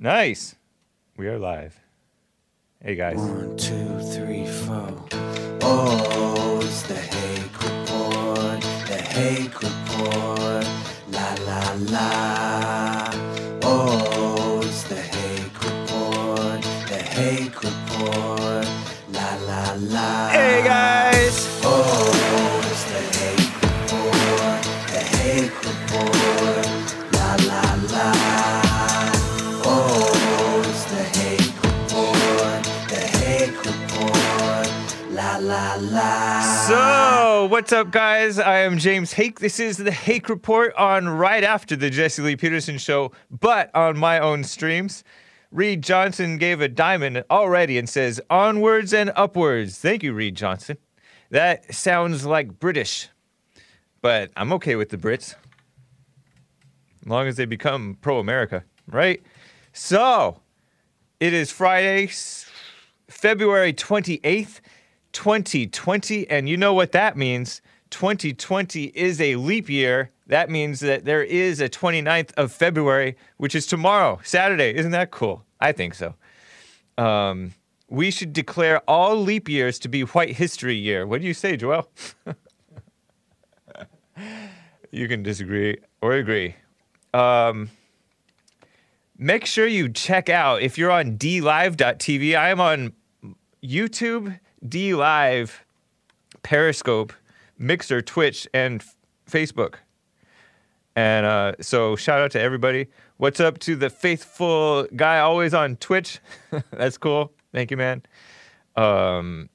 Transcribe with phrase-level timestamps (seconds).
[0.00, 0.54] Nice.
[1.16, 1.80] We are live.
[2.80, 3.16] Hey guys.
[3.16, 4.94] One, two, three, four.
[5.60, 10.66] Oh, it's the Hake Report, the Hake Report.
[11.10, 12.37] La la la.
[36.68, 38.38] So, what's up, guys?
[38.38, 39.40] I am James Hake.
[39.40, 43.98] This is the Hake Report on right after the Jesse Lee Peterson show, but on
[43.98, 45.02] my own streams.
[45.50, 49.78] Reed Johnson gave a diamond already and says, Onwards and upwards.
[49.78, 50.78] Thank you, Reed Johnson.
[51.30, 53.08] That sounds like British,
[54.00, 55.34] but I'm okay with the Brits.
[57.02, 59.20] As long as they become pro America, right?
[59.72, 60.42] So,
[61.18, 62.08] it is Friday,
[63.08, 64.60] February 28th,
[65.18, 66.30] 2020.
[66.30, 67.60] And you know what that means.
[67.90, 70.12] 2020 is a leap year.
[70.28, 74.76] That means that there is a 29th of February, which is tomorrow, Saturday.
[74.76, 75.44] Isn't that cool?
[75.58, 76.14] I think so.
[76.98, 77.54] Um,
[77.88, 81.04] we should declare all leap years to be White History Year.
[81.04, 81.90] What do you say, Joel?
[84.92, 86.54] you can disagree or agree.
[87.12, 87.70] Um,
[89.18, 92.38] make sure you check out if you're on dlive.tv.
[92.38, 92.92] I am on
[93.64, 95.64] YouTube, D Live,
[96.42, 97.12] Periscope,
[97.58, 98.96] Mixer, Twitch, and F-
[99.30, 99.76] Facebook.
[100.96, 102.88] And uh, so, shout out to everybody.
[103.18, 106.20] What's up to the faithful guy always on Twitch?
[106.70, 107.32] that's cool.
[107.52, 108.02] Thank you, man.
[108.76, 109.48] Um,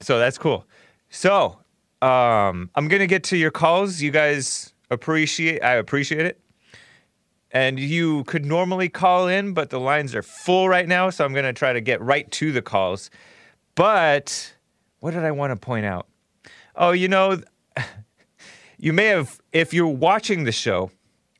[0.00, 0.66] so that's cool.
[1.10, 1.58] So,
[2.02, 4.00] um, I'm gonna get to your calls.
[4.00, 5.62] You guys appreciate.
[5.62, 6.40] I appreciate it
[7.54, 11.32] and you could normally call in, but the lines are full right now, so I'm
[11.32, 13.10] to try to get right to the calls.
[13.74, 14.54] But
[15.00, 16.06] what did I want to point out?
[16.76, 17.40] Oh, you know,
[18.78, 20.90] you may have, if you're watching the show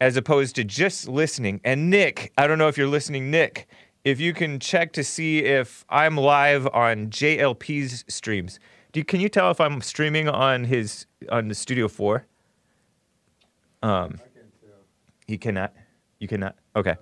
[0.01, 3.69] as opposed to just listening, and Nick, I don't know if you're listening, Nick,
[4.05, 8.59] if you can check to see if I'm live on JLP's streams.
[8.93, 12.27] Do you, can you tell if I'm streaming on his on the Studio 4?
[13.83, 14.21] Um,
[15.27, 15.73] he cannot.
[16.19, 16.57] You cannot.
[16.77, 16.95] Okay.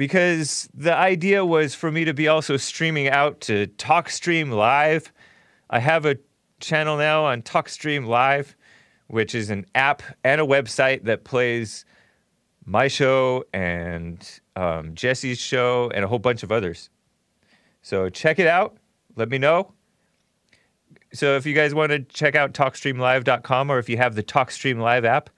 [0.00, 5.12] Because the idea was for me to be also streaming out to TalkStream Live.
[5.68, 6.16] I have a
[6.58, 8.56] channel now on TalkStream Live,
[9.08, 11.84] which is an app and a website that plays
[12.64, 16.88] my show and um, Jesse's show and a whole bunch of others.
[17.82, 18.78] So check it out.
[19.16, 19.74] Let me know.
[21.12, 24.80] So if you guys want to check out TalkStreamLive.com or if you have the TalkStream
[24.80, 25.28] Live app,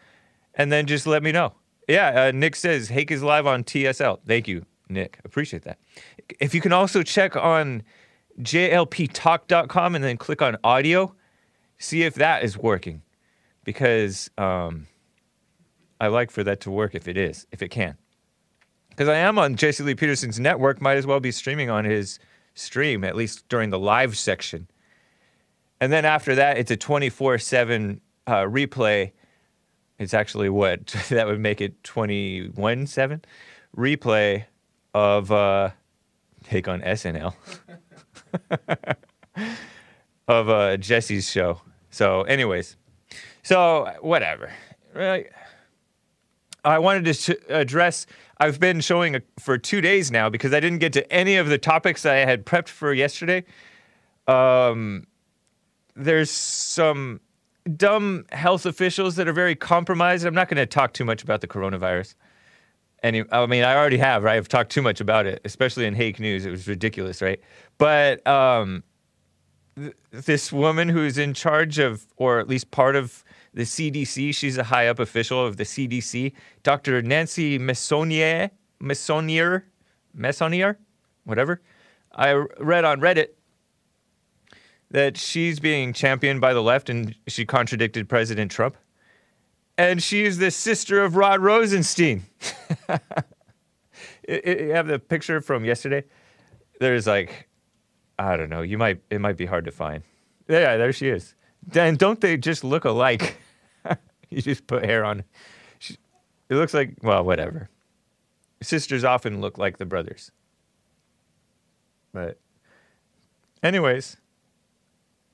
[0.55, 1.53] and then just let me know.
[1.89, 4.21] Yeah, uh, Nick says Hake is live on TSL.
[4.27, 5.19] Thank you, Nick.
[5.25, 5.79] Appreciate that.
[6.41, 7.83] If you can also check on
[8.41, 11.15] jlptalk.com and then click on audio,
[11.79, 13.03] see if that is working,
[13.65, 14.87] because um,
[16.01, 17.97] I like for that to work if it is, if it can.
[18.91, 22.19] Because I am on Jesse Lee Peterson's network, might as well be streaming on his
[22.55, 24.69] stream at least during the live section.
[25.81, 29.13] And then after that, it's a 24 7 uh, replay.
[30.03, 30.87] It's actually what?
[31.11, 33.23] that would make it 21 7
[33.77, 34.45] replay
[34.95, 35.71] of uh,
[36.45, 37.35] Take on SNL
[40.29, 41.61] of uh, Jesse's show.
[41.91, 42.77] So, anyways,
[43.43, 44.53] so whatever.
[44.95, 45.31] Right.
[46.65, 48.07] I wanted to sh- address.
[48.39, 51.49] I've been showing a, for two days now because I didn't get to any of
[51.49, 53.45] the topics that I had prepped for yesterday.
[54.27, 55.07] Um,
[55.95, 57.21] there's some
[57.77, 60.27] dumb health officials that are very compromised.
[60.27, 62.15] I'm not going to talk too much about the coronavirus.
[63.03, 64.37] Any, I mean, I already have, right?
[64.37, 66.47] I've talked too much about it, especially in Hake News.
[66.47, 67.41] It was ridiculous, right?
[67.79, 68.85] But um,
[69.77, 73.25] th- this woman who's in charge of, or at least part of
[73.55, 77.03] the CDC, she's a high up official of the CDC, Dr.
[77.03, 78.51] Nancy Messonnier,
[78.81, 79.65] Messonnier,
[80.17, 80.77] Messonnier,
[81.25, 81.61] whatever.
[82.15, 83.29] I read on Reddit
[84.93, 88.77] that she's being championed by the left and she contradicted President Trump.
[89.77, 92.23] And she's the sister of Rod Rosenstein.
[94.29, 96.05] You have the picture from yesterday?
[96.79, 97.49] There's like,
[98.21, 100.05] I don't know, you might it might be hard to find.
[100.49, 101.35] Yeah, there she is.
[101.75, 103.37] And don't they just look alike?
[104.31, 105.25] you just put hair on.
[105.81, 105.97] She,
[106.49, 107.69] it looks like, well, whatever.
[108.63, 110.31] Sisters often look like the brothers.
[112.13, 112.39] But,
[113.63, 114.19] anyways,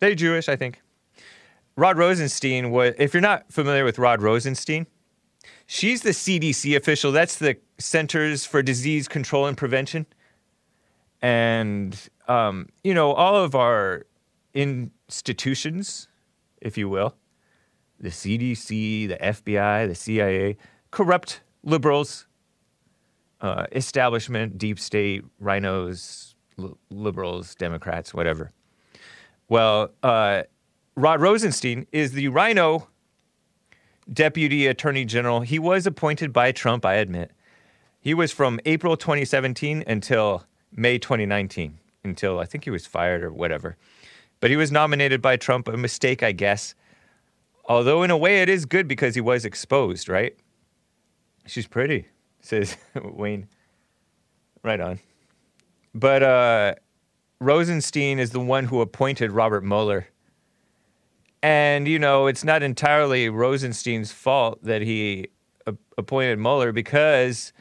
[0.01, 0.81] they Jewish, I think.
[1.77, 4.87] Rod Rosenstein was, if you're not familiar with Rod Rosenstein,
[5.67, 7.13] she's the CDC official.
[7.13, 10.07] That's the Centers for Disease Control and Prevention.
[11.23, 11.97] And,
[12.27, 14.07] um, you know, all of our
[14.55, 16.09] institutions,
[16.61, 17.15] if you will,
[18.01, 20.57] the CDC, the FBI, the CIA,
[20.91, 22.27] corrupt liberals,
[23.41, 28.53] uh, establishment, deep state, rhinos, li- liberals, Democrats, whatever.
[29.49, 30.43] Well, uh,
[30.95, 32.89] Rod Rosenstein is the rhino
[34.13, 35.41] deputy attorney general.
[35.41, 37.31] He was appointed by Trump, I admit.
[38.01, 43.33] He was from April 2017 until May 2019, until I think he was fired or
[43.33, 43.77] whatever.
[44.41, 46.75] But he was nominated by Trump, a mistake, I guess.
[47.65, 50.37] Although, in a way, it is good because he was exposed, right?
[51.47, 52.07] She's pretty,
[52.41, 53.49] says Wayne.
[54.63, 55.01] Right on.
[55.95, 56.75] But uh,
[57.41, 60.09] Rosenstein is the one who appointed Robert Mueller.
[61.41, 65.29] And, you know, it's not entirely Rosenstein's fault that he
[65.67, 67.53] a- appointed Mueller because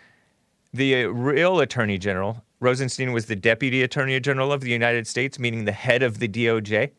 [0.73, 5.65] the real attorney general, Rosenstein was the deputy attorney general of the United States, meaning
[5.65, 6.91] the head of the DOJ.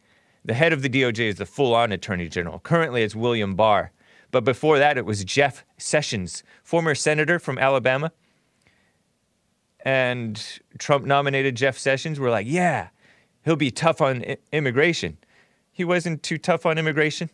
[0.45, 2.61] The head of the DOJ is the full on attorney general.
[2.61, 3.91] Currently, it's William Barr.
[4.31, 8.13] But before that, it was Jeff Sessions, former senator from Alabama.
[9.85, 12.19] And Trump nominated Jeff Sessions.
[12.19, 12.89] We're like, yeah,
[13.45, 15.19] he'll be tough on I- immigration.
[15.71, 17.31] He wasn't too tough on immigration.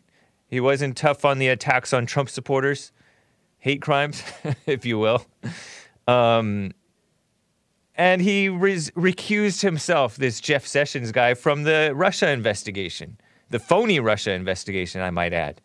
[0.46, 2.93] He wasn't tough on the attacks on Trump supporters,
[3.58, 4.23] hate crimes,
[4.67, 5.26] if you will.
[6.06, 6.73] Um,
[7.96, 13.19] and he res- recused himself, this Jeff Sessions guy, from the Russia investigation,
[13.50, 15.61] the phony Russia investigation, I might add.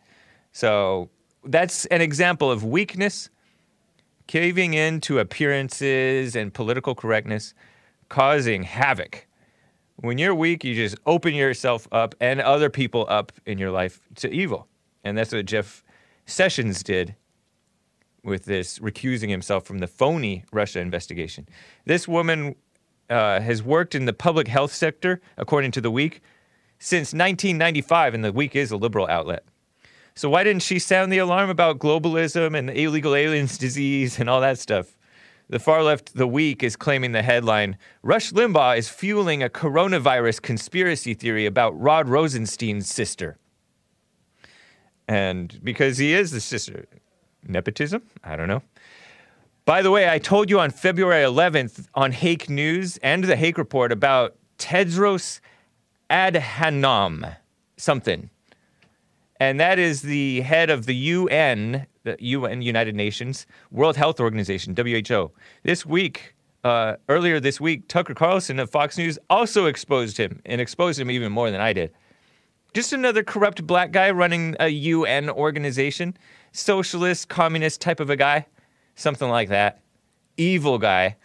[0.52, 1.10] So
[1.44, 3.30] that's an example of weakness,
[4.30, 7.52] caving in to appearances and political correctness,
[8.08, 9.26] causing havoc.
[9.96, 14.00] When you're weak, you just open yourself up and other people up in your life
[14.14, 14.68] to evil.
[15.02, 15.82] And that's what Jeff
[16.26, 17.16] Sessions did
[18.22, 21.48] with this recusing himself from the phony Russia investigation.
[21.86, 22.54] This woman
[23.08, 26.22] uh, has worked in the public health sector, according to The Week,
[26.78, 29.42] since 1995, and The Week is a liberal outlet.
[30.20, 34.42] So why didn't she sound the alarm about globalism and illegal aliens disease and all
[34.42, 34.98] that stuff?
[35.48, 40.42] The far left, The Week, is claiming the headline Rush Limbaugh is fueling a coronavirus
[40.42, 43.38] conspiracy theory about Rod Rosenstein's sister.
[45.08, 46.84] And because he is the sister,
[47.48, 48.02] nepotism?
[48.22, 48.62] I don't know.
[49.64, 53.56] By the way, I told you on February 11th on Hake News and the Hake
[53.56, 55.40] Report about Tedros
[56.10, 57.36] Adhanom
[57.78, 58.28] something.
[59.40, 64.76] And that is the head of the UN, the UN, United Nations, World Health Organization,
[64.76, 65.32] WHO.
[65.62, 70.60] This week, uh, earlier this week, Tucker Carlson of Fox News also exposed him and
[70.60, 71.90] exposed him even more than I did.
[72.74, 76.18] Just another corrupt black guy running a UN organization,
[76.52, 78.46] socialist, communist type of a guy,
[78.94, 79.80] something like that.
[80.36, 81.16] Evil guy,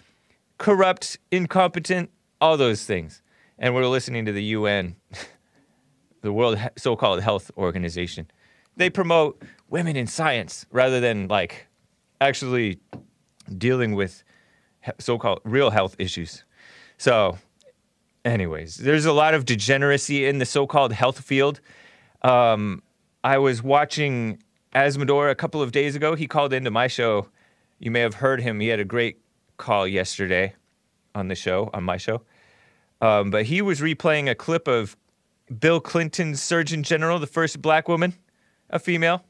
[0.57, 2.09] corrupt, incompetent,
[2.39, 3.21] all those things.
[3.59, 4.95] And we're listening to the UN,
[6.25, 8.29] the World so-called Health Organization.
[8.75, 11.67] They promote women in science rather than like
[12.19, 12.79] actually
[13.57, 14.23] dealing with
[14.99, 16.43] so-called real health issues.
[16.97, 17.37] So
[18.25, 21.61] anyways, there's a lot of degeneracy in the so-called health field.
[22.23, 22.81] Um,
[23.23, 24.41] I was watching
[24.73, 26.15] Asmodor a couple of days ago.
[26.15, 27.29] He called into my show.
[27.77, 28.59] You may have heard him.
[28.59, 29.19] He had a great
[29.57, 30.55] call yesterday
[31.13, 32.23] on the show, on my show.
[32.99, 34.97] Um, but he was replaying a clip of
[35.59, 38.15] Bill Clinton's Surgeon General, the first black woman,
[38.69, 39.23] a female.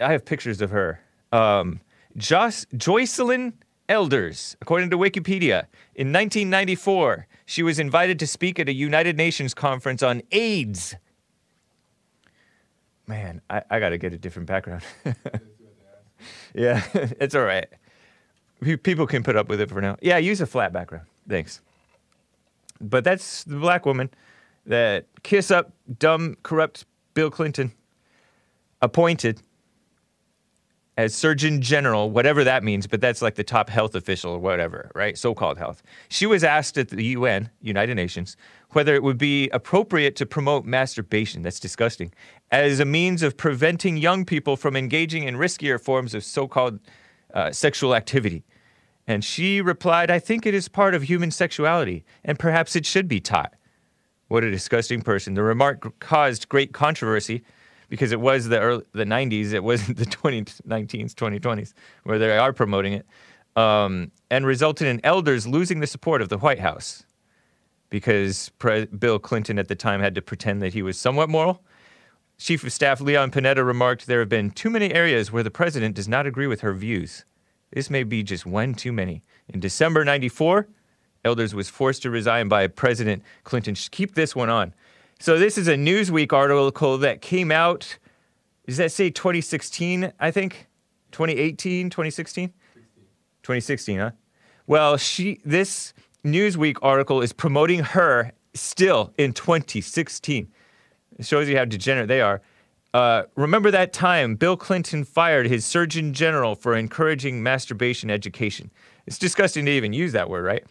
[0.00, 1.00] I have pictures of her.
[1.32, 1.80] Um,
[2.16, 3.54] Joss, Joycelyn
[3.88, 9.54] Elders, according to Wikipedia, in 1994, she was invited to speak at a United Nations
[9.54, 10.94] conference on AIDS.
[13.06, 14.82] Man, I, I got to get a different background.
[16.54, 17.66] yeah, it's all right.
[18.82, 19.96] People can put up with it for now.
[20.00, 21.06] Yeah, use a flat background.
[21.28, 21.60] Thanks.
[22.80, 24.10] But that's the black woman
[24.66, 27.72] that kiss up dumb, corrupt Bill Clinton
[28.80, 29.40] appointed
[30.96, 34.90] as Surgeon General, whatever that means, but that's like the top health official or whatever,
[34.94, 35.18] right?
[35.18, 35.82] So called health.
[36.08, 38.36] She was asked at the UN, United Nations,
[38.70, 42.12] whether it would be appropriate to promote masturbation, that's disgusting,
[42.52, 46.78] as a means of preventing young people from engaging in riskier forms of so called
[47.32, 48.44] uh, sexual activity.
[49.06, 53.08] And she replied, I think it is part of human sexuality, and perhaps it should
[53.08, 53.54] be taught.
[54.34, 55.34] What a disgusting person.
[55.34, 57.44] The remark caused great controversy
[57.88, 61.72] because it was the early, the 90s, it wasn't the 2019s, 2020s,
[62.02, 63.06] where they are promoting it,
[63.54, 67.06] um, and resulted in elders losing the support of the White House
[67.90, 71.62] because Pre- Bill Clinton at the time had to pretend that he was somewhat moral.
[72.36, 75.94] Chief of Staff Leon Panetta remarked there have been too many areas where the president
[75.94, 77.24] does not agree with her views.
[77.70, 79.22] This may be just one too many.
[79.48, 80.66] In December 94,
[81.24, 83.74] Elders was forced to resign by President Clinton.
[83.74, 84.74] Keep this one on.
[85.18, 87.98] So this is a Newsweek article that came out.
[88.66, 90.12] Does that say 2016?
[90.20, 90.68] I think
[91.12, 92.48] 2018, 2016,
[93.42, 94.10] 2016, huh?
[94.66, 100.48] Well, she this Newsweek article is promoting her still in 2016.
[101.18, 102.40] It shows you how degenerate they are.
[102.94, 108.70] Uh, remember that time Bill Clinton fired his Surgeon General for encouraging masturbation education.
[109.06, 110.64] It's disgusting to even use that word, right?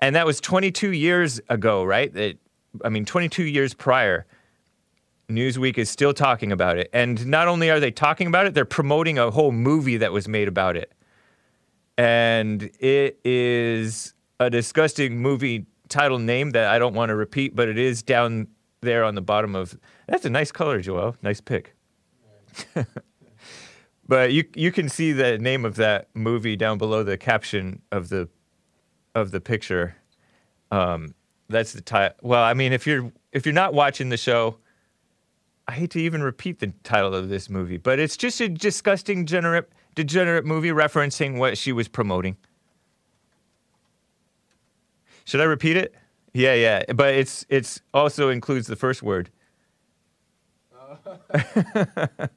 [0.00, 2.12] And that was 22 years ago, right?
[2.12, 2.38] That,
[2.84, 4.26] I mean, 22 years prior.
[5.28, 6.88] Newsweek is still talking about it.
[6.92, 10.26] And not only are they talking about it, they're promoting a whole movie that was
[10.26, 10.92] made about it.
[11.98, 17.68] And it is a disgusting movie title name that I don't want to repeat, but
[17.68, 18.48] it is down
[18.80, 19.76] there on the bottom of.
[20.06, 21.16] That's a nice color, Joel.
[21.22, 21.74] Nice pick.
[24.08, 28.08] but you you can see the name of that movie down below the caption of
[28.08, 28.28] the
[29.18, 29.96] of the picture.
[30.70, 31.14] Um,
[31.48, 32.16] that's the title.
[32.22, 34.56] Well, I mean, if you're if you're not watching the show,
[35.66, 39.24] I hate to even repeat the title of this movie, but it's just a disgusting,
[39.24, 42.36] degenerate, degenerate movie referencing what she was promoting.
[45.24, 45.94] Should I repeat it?
[46.32, 49.30] Yeah, yeah, but it's it's also includes the first word.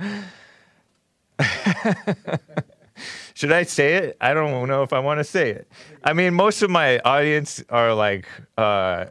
[3.40, 4.18] Should I say it?
[4.20, 5.66] I don't know if I want to say it.
[6.04, 8.28] I mean, most of my audience are like,
[8.58, 9.06] uh,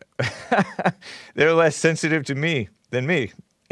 [1.33, 3.31] they're less sensitive to me than me.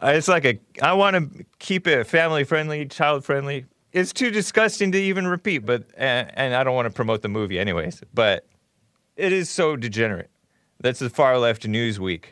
[0.00, 3.64] it's like a, I want to keep it family friendly, child friendly.
[3.92, 7.28] It's too disgusting to even repeat, but, and, and I don't want to promote the
[7.28, 8.46] movie anyways, but
[9.16, 10.30] it is so degenerate.
[10.78, 12.26] That's the far left Newsweek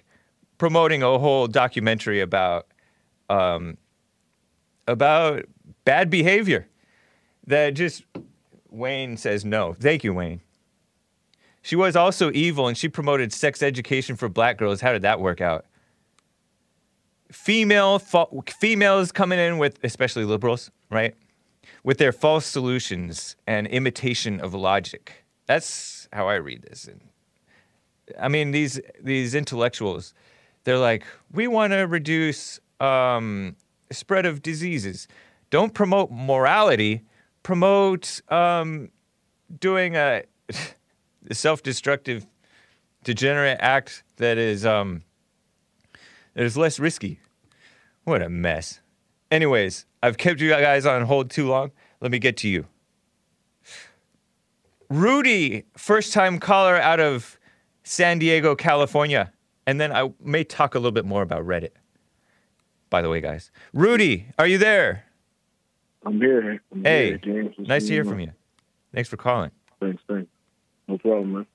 [0.58, 2.68] promoting a whole documentary about,
[3.28, 3.76] um,
[4.86, 5.44] about
[5.88, 6.68] bad behavior
[7.46, 8.04] that just
[8.68, 9.72] Wayne says no.
[9.72, 10.42] Thank you, Wayne.
[11.62, 14.82] She was also evil and she promoted sex education for black girls.
[14.82, 15.64] How did that work out?
[17.32, 21.14] Female fa- females coming in with especially liberals, right?
[21.84, 25.24] With their false solutions and imitation of logic.
[25.46, 26.84] That's how I read this.
[26.84, 27.00] And
[28.20, 30.12] I mean these these intellectuals,
[30.64, 33.56] they're like, we want to reduce um,
[33.90, 35.08] spread of diseases.
[35.50, 37.04] Don't promote morality.
[37.42, 38.90] Promote um,
[39.58, 40.24] doing a
[41.32, 42.26] self-destructive,
[43.04, 45.02] degenerate act that is um,
[46.34, 47.20] that is less risky.
[48.04, 48.80] What a mess.
[49.30, 51.72] Anyways, I've kept you guys on hold too long.
[52.00, 52.66] Let me get to you.
[54.88, 57.38] Rudy, first time caller out of
[57.82, 59.32] San Diego, California.
[59.66, 61.72] And then I may talk a little bit more about Reddit.
[62.88, 63.50] By the way, guys.
[63.74, 65.04] Rudy, are you there?
[66.08, 66.62] I'm here.
[66.72, 67.54] I'm Hey, here, James.
[67.58, 68.32] Nice to hear from you.
[68.94, 69.50] Thanks for calling.
[69.78, 70.30] Thanks, thanks.
[70.88, 71.46] No problem, man.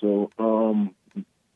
[0.00, 0.94] So, um,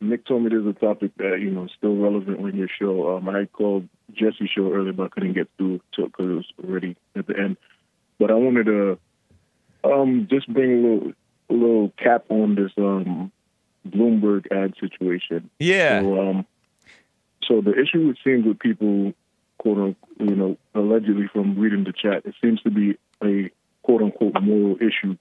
[0.01, 3.17] Nick told me there's a topic that you know is still relevant on your show.
[3.17, 6.53] Um, I called Jesse's show earlier, but I couldn't get through to because it was
[6.65, 7.57] already at the end.
[8.21, 8.99] But I wanted to
[9.83, 11.13] um just bring a little
[11.51, 13.33] a little cap on this um
[13.89, 15.51] Bloomberg ad situation.
[15.59, 16.03] Yeah.
[16.03, 16.47] So, um,
[17.49, 19.13] so the issue it seems with people,
[19.63, 23.51] quote unquote, you know, allegedly from reading the chat, it seems to be a
[23.83, 25.17] quote unquote moral issue.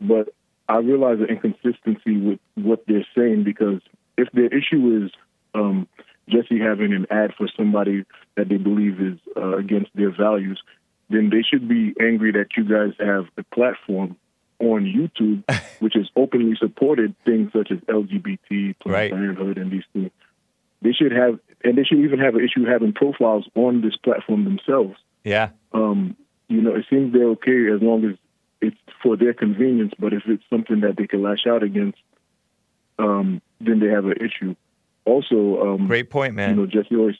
[0.00, 0.30] But
[0.68, 3.80] I realize the inconsistency with what they're saying because
[4.16, 5.10] if their issue is
[5.54, 5.86] um,
[6.28, 8.04] Jesse having an ad for somebody
[8.36, 10.62] that they believe is uh, against their values,
[11.10, 14.16] then they should be angry that you guys have a platform
[14.58, 15.44] on YouTube
[15.80, 19.10] which has openly supported things such as LGBT, Right.
[19.12, 20.10] Parenthood, and these things.
[20.80, 24.44] They should have, and they should even have an issue having profiles on this platform
[24.44, 25.50] themselves Yeah.
[25.72, 26.16] um,
[26.48, 28.16] you know, it seems they're okay as long as
[28.60, 29.92] it's for their convenience.
[29.98, 31.98] But if it's something that they can lash out against,
[32.98, 34.54] um, then they have an issue.
[35.06, 36.50] Also, um, Great point, man.
[36.50, 37.16] you know, Jesse always,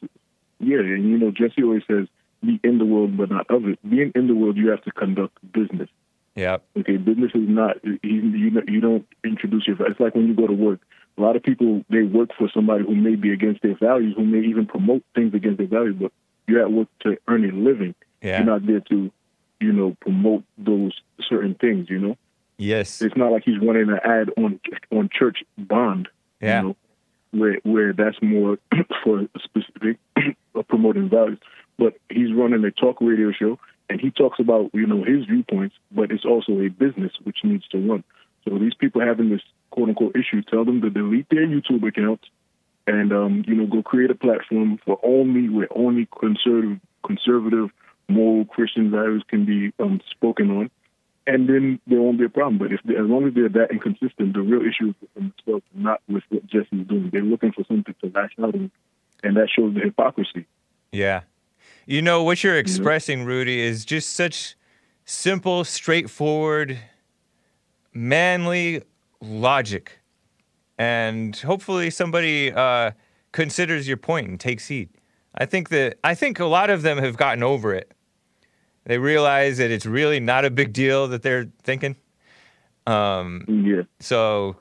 [0.61, 2.07] yeah, and you know, Jesse always says,
[2.43, 4.91] "Be in the world, but not of it." Being in the world, you have to
[4.93, 5.89] conduct business.
[6.35, 6.59] Yeah.
[6.79, 7.99] Okay, business is not you.
[8.03, 9.77] You, you don't introduce your.
[9.87, 10.81] It's like when you go to work.
[11.17, 14.25] A lot of people they work for somebody who may be against their values, who
[14.25, 15.97] may even promote things against their values.
[16.01, 16.13] But
[16.47, 17.95] you're at work to earn a living.
[18.21, 18.39] Yeah.
[18.39, 19.11] You're not there to,
[19.61, 20.93] you know, promote those
[21.29, 21.89] certain things.
[21.89, 22.17] You know,
[22.59, 23.01] Yes.
[23.03, 26.09] it's not like he's running an ad on on church bond.
[26.41, 26.63] Yeah.
[26.63, 26.77] You know,
[27.31, 28.59] where where that's more
[29.05, 29.99] for a specific
[30.69, 31.39] promoting values.
[31.79, 35.77] But he's running a talk radio show, and he talks about you know his viewpoints,
[35.93, 38.05] but it's also a business which needs to run.
[38.45, 39.41] So these people having this
[39.75, 42.25] quote unquote issue, tell them to delete their YouTube accounts
[42.87, 47.71] and um, you know go create a platform for only where only conservative conservative
[48.09, 50.71] moral Christian values can be um, spoken on,
[51.27, 52.59] and then there won't be a problem.
[52.59, 55.65] But if they, as long as they're that inconsistent, the real issue is with themselves,
[55.75, 57.11] not with what Jesse is doing.
[57.11, 58.71] They're looking for something to lash out on,
[59.23, 60.47] and that shows the hypocrisy.
[60.93, 61.23] Yeah.
[61.87, 64.57] You know, what you're expressing, Rudy, is just such
[65.05, 66.79] simple, straightforward,
[67.93, 68.83] manly
[69.25, 70.01] logic.
[70.79, 72.93] And hopefully somebody uh,
[73.33, 74.91] considers your point and takes heed.
[75.35, 77.93] I think that I think a lot of them have gotten over it.
[78.85, 81.97] They realize that it's really not a big deal that they're thinking.
[82.87, 84.57] Um, Yeah, so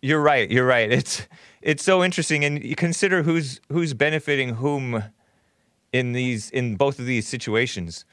[0.00, 0.50] you're right.
[0.50, 0.90] You're right.
[0.90, 1.28] It's
[1.62, 5.04] it's so interesting, and you consider who's who's benefiting whom
[5.92, 8.04] in these in both of these situations.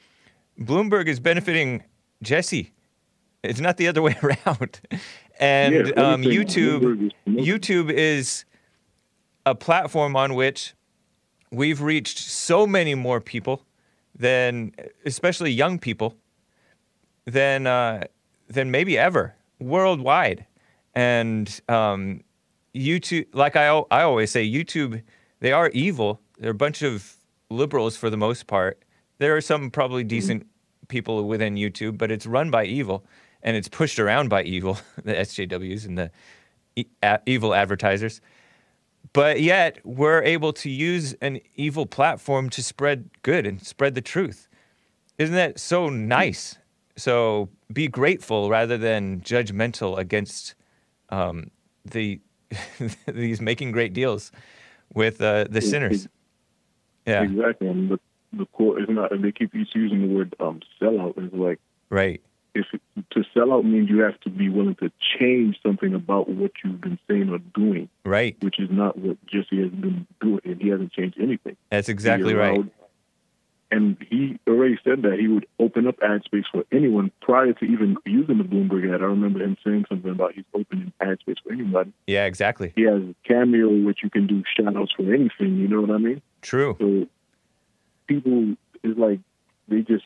[0.59, 1.83] Bloomberg is benefiting
[2.21, 2.71] Jesse.
[3.43, 4.81] It's not the other way around.
[5.39, 7.46] And Yeah, um, YouTube Bloomberg is promoting.
[7.46, 8.46] YouTube is
[9.46, 10.74] a platform on which
[11.51, 13.65] we've reached so many more people
[14.18, 14.72] than,
[15.06, 16.15] especially young people,
[17.25, 18.06] than uh,
[18.48, 20.46] than maybe ever worldwide.
[20.94, 22.24] And um,
[22.74, 25.01] YouTube, like I I always say, YouTube
[25.39, 26.22] they are evil.
[26.39, 27.18] They're a bunch of
[27.50, 28.82] liberals for the most part.
[29.18, 30.48] There are some probably decent
[30.88, 33.06] people within YouTube, but it's run by evil
[33.42, 36.12] and it's pushed around by evil, the SJWs and the
[36.75, 38.22] e- a- evil advertisers.
[39.13, 44.01] But yet, we're able to use an evil platform to spread good and spread the
[44.01, 44.50] truth.
[45.18, 46.58] Isn't that so nice?
[46.98, 50.56] So be grateful rather than judgmental against
[51.10, 51.51] um,
[51.86, 52.20] the
[53.08, 54.32] these making great deals
[54.94, 56.08] with uh, the sinners.
[57.06, 57.68] Yeah, exactly.
[57.68, 58.00] And the
[58.34, 59.12] the core is not.
[59.22, 61.13] They keep using the word um, sellout.
[61.18, 62.22] It's like right.
[62.55, 62.65] If
[63.12, 66.81] to sell out means you have to be willing to change something about what you've
[66.81, 68.35] been saying or doing, Right.
[68.41, 70.39] which is not what Jesse has been doing.
[70.45, 71.57] And he hasn't changed anything.
[71.69, 72.63] That's exactly right.
[73.71, 77.65] And he already said that he would open up ad space for anyone prior to
[77.65, 79.01] even using the Bloomberg ad.
[79.01, 81.91] I remember him saying something about he's opening ad space for anybody.
[82.08, 82.71] Yeah, exactly.
[82.75, 85.58] He has Cameo, which you can do shout outs for anything.
[85.58, 86.21] You know what I mean?
[86.41, 86.77] True.
[86.80, 87.08] So
[88.08, 89.19] people is like
[89.67, 90.06] they just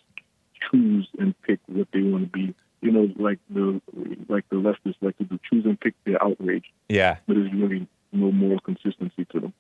[0.72, 2.54] choose and pick what they want to be.
[2.82, 3.82] You know, like the
[4.30, 7.88] like the leftists like to do choose and pick their outrage, Yeah, but there's really
[8.14, 9.54] no moral consistency to them.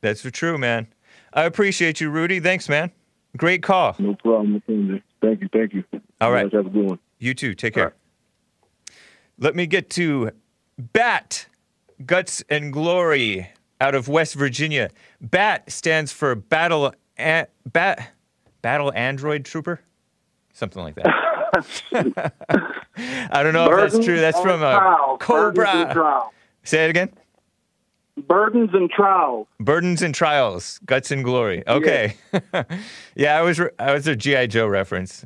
[0.00, 0.86] that's for true, man.
[1.34, 2.40] I appreciate you, Rudy.
[2.40, 2.90] Thanks, man.
[3.36, 3.94] Great call.
[3.98, 4.62] No problem.
[4.66, 5.48] Thank you.
[5.52, 5.84] Thank you.
[6.22, 6.50] All right.
[6.50, 6.98] You have a good one.
[7.18, 7.54] You too.
[7.54, 7.94] Take care.
[9.38, 10.30] Let me get to
[10.78, 11.46] BAT,
[12.06, 14.90] Guts and Glory, out of West Virginia.
[15.20, 18.10] BAT stands for Battle a- Bat
[18.62, 19.80] Battle Android Trooper,
[20.58, 21.06] something like that.
[23.32, 24.20] I don't know if that's true.
[24.20, 26.24] That's from uh, a Burdens and Cobra.
[26.64, 27.10] Say it again.
[28.26, 29.46] Burdens and trials.
[29.60, 31.62] Burdens and Trials, Guts and Glory.
[31.66, 32.16] Okay.
[33.14, 35.24] yeah, I was re- I was a GI Joe reference.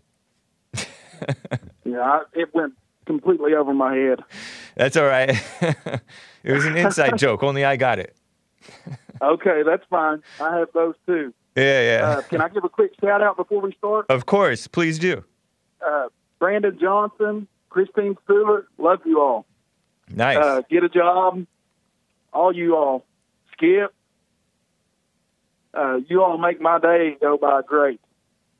[1.84, 2.74] Yeah, I, it went
[3.06, 4.20] completely over my head.
[4.76, 5.30] That's all right.
[6.42, 7.42] it was an inside joke.
[7.42, 8.14] Only I got it.
[9.20, 10.22] Okay, that's fine.
[10.40, 11.32] I have those too.
[11.54, 12.08] Yeah, yeah.
[12.08, 14.06] Uh, can I give a quick shout out before we start?
[14.08, 15.24] Of course, please do.
[15.84, 19.46] Uh, Brandon Johnson, Christine Stewart, love you all.
[20.08, 20.38] Nice.
[20.38, 21.46] Uh, get a job,
[22.32, 23.04] all you all.
[23.52, 23.94] Skip,
[25.74, 28.00] uh, you all make my day go by great.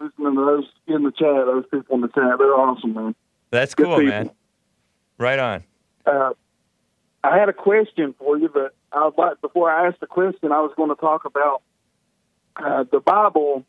[0.01, 3.15] Listening to those in the chat, those people in the chat, they're awesome, man.
[3.51, 4.31] That's good cool, man.
[5.19, 5.65] Right on.
[6.05, 6.33] Uh,
[7.23, 10.51] I had a question for you, but I would like before I ask the question,
[10.51, 11.63] I was going to talk about
[12.57, 13.65] uh, the Bible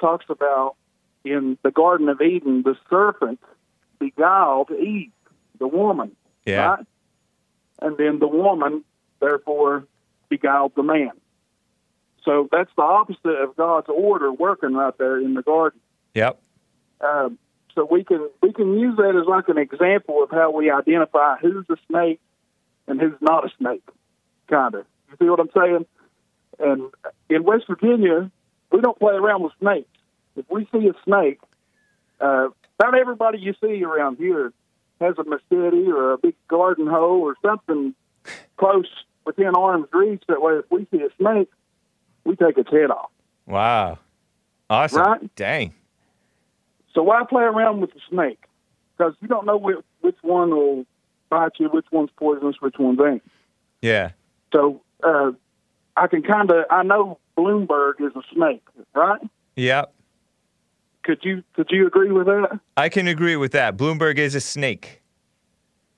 [0.00, 0.76] talks about
[1.24, 3.40] in the Garden of Eden, the serpent
[3.98, 5.12] beguiled Eve,
[5.58, 6.66] the woman, Yeah.
[6.66, 6.86] right?
[7.80, 8.84] And then the woman,
[9.20, 9.84] therefore,
[10.28, 11.12] beguiled the man.
[12.24, 15.80] So that's the opposite of God's order working right there in the garden.
[16.14, 16.40] Yep.
[17.00, 17.38] Um,
[17.74, 21.36] so we can we can use that as like an example of how we identify
[21.38, 22.20] who's a snake
[22.86, 23.82] and who's not a snake,
[24.48, 24.84] kind of.
[25.10, 25.86] You see what I'm saying?
[26.58, 26.90] And
[27.28, 28.30] in West Virginia,
[28.70, 29.88] we don't play around with snakes.
[30.36, 31.40] If we see a snake,
[32.20, 34.52] uh, about everybody you see around here
[35.00, 37.94] has a machete or a big garden hoe or something
[38.56, 38.88] close
[39.26, 40.22] within arm's reach.
[40.28, 41.50] That way, if we see a snake,
[42.24, 43.10] we take its head off.
[43.46, 43.98] Wow.
[44.70, 45.02] Awesome.
[45.02, 45.36] Right?
[45.36, 45.74] Dang.
[46.94, 48.44] So why play around with the snake?
[48.96, 50.86] Because you don't know which, which one will
[51.30, 53.22] bite you, which one's poisonous, which one's ain't.
[53.80, 54.10] Yeah.
[54.52, 55.32] So uh,
[55.96, 59.20] I can kind of I know Bloomberg is a snake, right?
[59.56, 59.92] Yep.
[61.04, 62.60] Could you could you agree with that?
[62.76, 63.76] I can agree with that.
[63.76, 65.02] Bloomberg is a snake.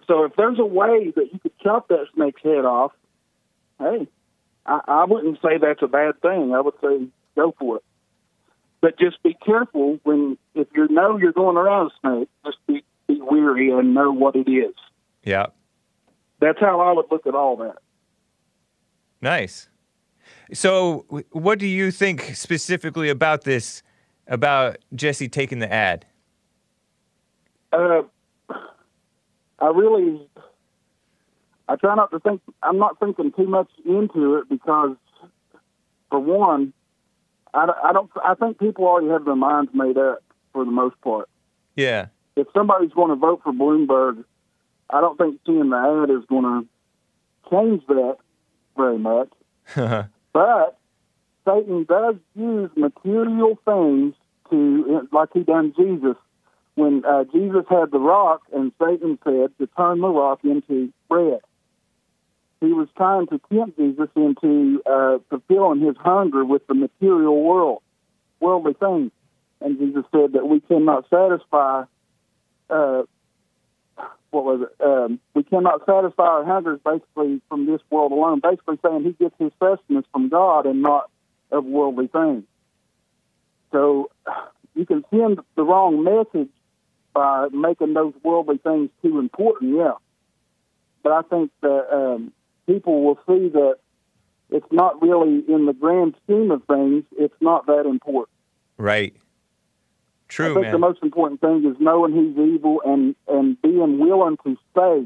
[0.06, 2.92] So if there's a way that you could chop that snake's head off,
[3.78, 4.06] hey,
[4.66, 6.52] I, I wouldn't say that's a bad thing.
[6.54, 7.84] I would say go for it.
[8.80, 12.84] but just be careful when if you know you're going around a snake, just be
[13.06, 14.74] be weary and know what it is.
[15.22, 15.46] Yeah.
[16.40, 17.76] That's how I would look at all that.
[19.22, 19.68] Nice.
[20.52, 23.82] So, what do you think specifically about this?
[24.26, 26.06] About Jesse taking the ad?
[27.70, 28.02] Uh,
[29.58, 30.26] I really,
[31.68, 32.40] I try not to think.
[32.62, 34.96] I'm not thinking too much into it because,
[36.10, 36.72] for one,
[37.52, 38.10] I, I don't.
[38.24, 41.28] I think people already have their minds made up for the most part.
[41.76, 42.06] Yeah.
[42.36, 44.24] If somebody's going to vote for Bloomberg,
[44.90, 48.16] I don't think seeing the ad is going to change that
[48.76, 49.28] very much.
[50.34, 50.76] But
[51.46, 54.14] Satan does use material things
[54.50, 56.16] to, like he done Jesus.
[56.74, 61.38] When uh, Jesus had the rock, and Satan said to turn the rock into bread.
[62.60, 67.82] He was trying to tempt Jesus into uh, fulfilling his hunger with the material world,
[68.40, 69.12] worldly things.
[69.60, 71.84] And Jesus said that we cannot satisfy.
[72.68, 73.02] Uh,
[74.34, 74.84] what was it?
[74.84, 78.40] Um, we cannot satisfy our hungers basically from this world alone.
[78.40, 81.08] Basically saying he gets his sustenance from God and not
[81.52, 82.42] of worldly things.
[83.70, 84.10] So
[84.74, 86.50] you can send the wrong message
[87.12, 89.92] by making those worldly things too important, yeah.
[91.04, 92.32] But I think that um,
[92.66, 93.76] people will see that
[94.50, 97.04] it's not really in the grand scheme of things.
[97.12, 98.36] It's not that important.
[98.78, 99.14] Right.
[100.28, 104.36] I True, think the most important thing is knowing he's evil and and being willing
[104.44, 105.04] to say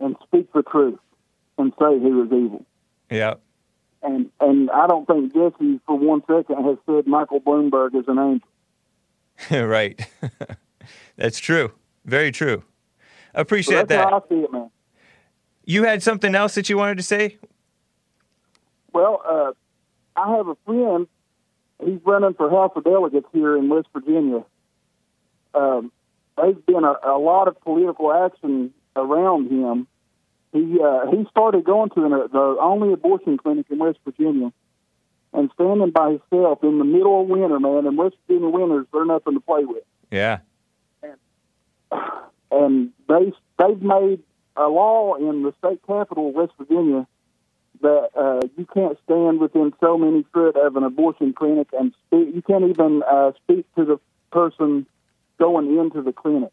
[0.00, 0.98] and speak the truth
[1.58, 2.64] and say he is evil.
[3.10, 3.34] yeah.
[4.02, 8.18] And and I don't think Jesse for one second has said Michael Bloomberg is an
[9.50, 9.66] angel.
[9.68, 10.00] right.
[11.16, 11.72] That's true.
[12.04, 12.62] Very true.
[13.34, 14.08] So Appreciate that's that.
[14.10, 14.70] how I see it, man.
[15.64, 17.36] You had something else that you wanted to say?
[18.92, 19.52] Well, uh,
[20.18, 21.06] I have a friend.
[21.84, 24.44] He's running for House of Delegates here in West Virginia.
[25.54, 25.92] Um,
[26.36, 29.86] there's been a, a lot of political action around him.
[30.52, 34.52] He uh, he started going to an, uh, the only abortion clinic in West Virginia,
[35.32, 37.86] and standing by himself in the middle of winter, man.
[37.86, 39.84] And West Virginia winters, they're nothing to play with.
[40.10, 40.38] Yeah.
[42.50, 44.22] and they they've made
[44.56, 47.06] a law in the state capital of West Virginia
[47.82, 52.34] that uh, you can't stand within so many foot of an abortion clinic and speak.
[52.34, 54.86] You can't even uh, speak to the person
[55.38, 56.52] going into the clinic.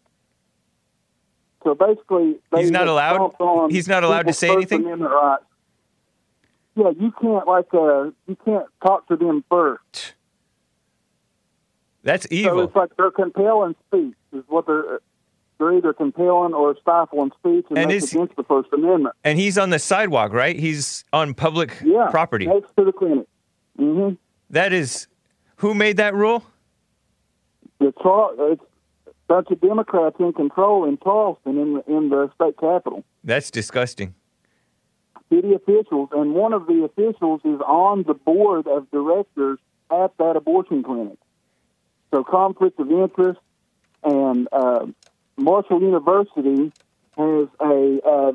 [1.64, 4.84] So basically, He's not allowed- he's not allowed to say anything?
[4.84, 5.44] Rights.
[6.76, 10.16] Yeah, you can't like uh, you can't talk to them first.
[12.04, 12.52] That's evil.
[12.58, 15.00] So it's like they're compelling speech is what they're
[15.64, 19.16] they're either compelling or stifling speech, and, And that's is- against the First Amendment.
[19.24, 20.58] and he's on the sidewalk, right?
[20.60, 22.46] He's on public Yeah, property.
[22.48, 23.28] next to the clinic.
[23.80, 24.16] Mm-hmm.
[24.50, 25.08] That is
[25.58, 26.44] who made that rule?
[27.80, 28.62] The it's
[29.08, 33.04] a bunch of Democrats in control in Charleston in the, in the state capitol.
[33.24, 34.14] That's disgusting.
[35.32, 39.58] City officials, and one of the officials is on the board of directors
[39.90, 41.18] at that abortion clinic.
[42.12, 43.40] So conflict of interest,
[44.04, 44.86] and uh,
[45.38, 46.72] Marshall University
[47.18, 48.32] has a uh,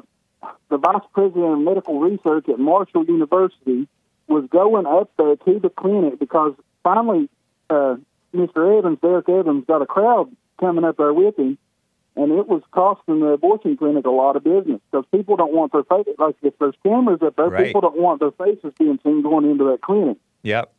[0.71, 3.89] the vice president of medical research at Marshall University
[4.29, 7.29] was going up there to the clinic because finally
[7.71, 7.97] uh,
[8.35, 8.79] Mr.
[8.79, 10.31] Evans, Derek Evans, got a crowd
[10.61, 11.59] coming up there with him,
[12.17, 15.73] and it was costing the abortion clinic a lot of business because people don't want
[15.73, 17.67] their face like if there's cameras up there, Right.
[17.67, 20.19] people don't want their faces being seen going into that clinic.
[20.43, 20.73] Yep.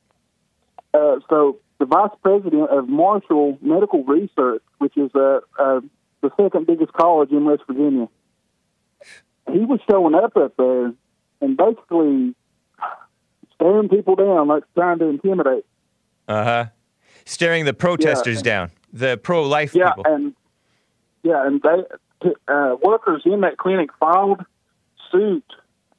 [0.94, 5.82] Uh, so the vice president of Marshall Medical Research, which is a, uh,
[6.22, 8.08] the second biggest college in West Virginia,
[9.52, 10.94] he was showing up up there
[11.42, 12.36] and basically
[13.56, 15.66] staring people down, like trying to intimidate.
[16.28, 16.66] Uh huh.
[17.26, 20.12] Staring the protesters down, the pro-life Yeah, people.
[20.14, 20.34] and
[21.24, 24.44] yeah, and they uh, workers in that clinic filed
[25.12, 25.44] suit.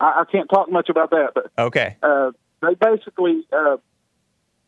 [0.00, 1.96] I, I can't talk much about that, but okay.
[2.02, 3.76] uh, they basically uh,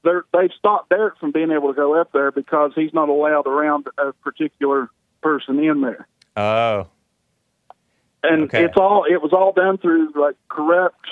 [0.04, 3.46] they're, they've stopped Derek from being able to go up there because he's not allowed
[3.46, 4.88] around a particular
[5.22, 6.06] person in there.
[6.37, 6.88] Oh.
[8.22, 8.64] And Okay.
[8.64, 11.04] it's all it was all done through like corrupt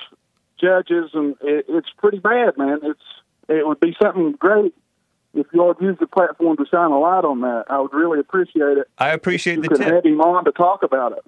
[0.61, 2.81] judges, and it, it's pretty bad, man.
[2.83, 3.01] It's
[3.49, 4.75] it would be something great
[5.35, 7.65] if you all use the platform to shine a light on that.
[7.69, 8.89] I would really appreciate it.
[8.99, 9.93] I appreciate you the could tip.
[9.93, 11.25] have him on to talk about it.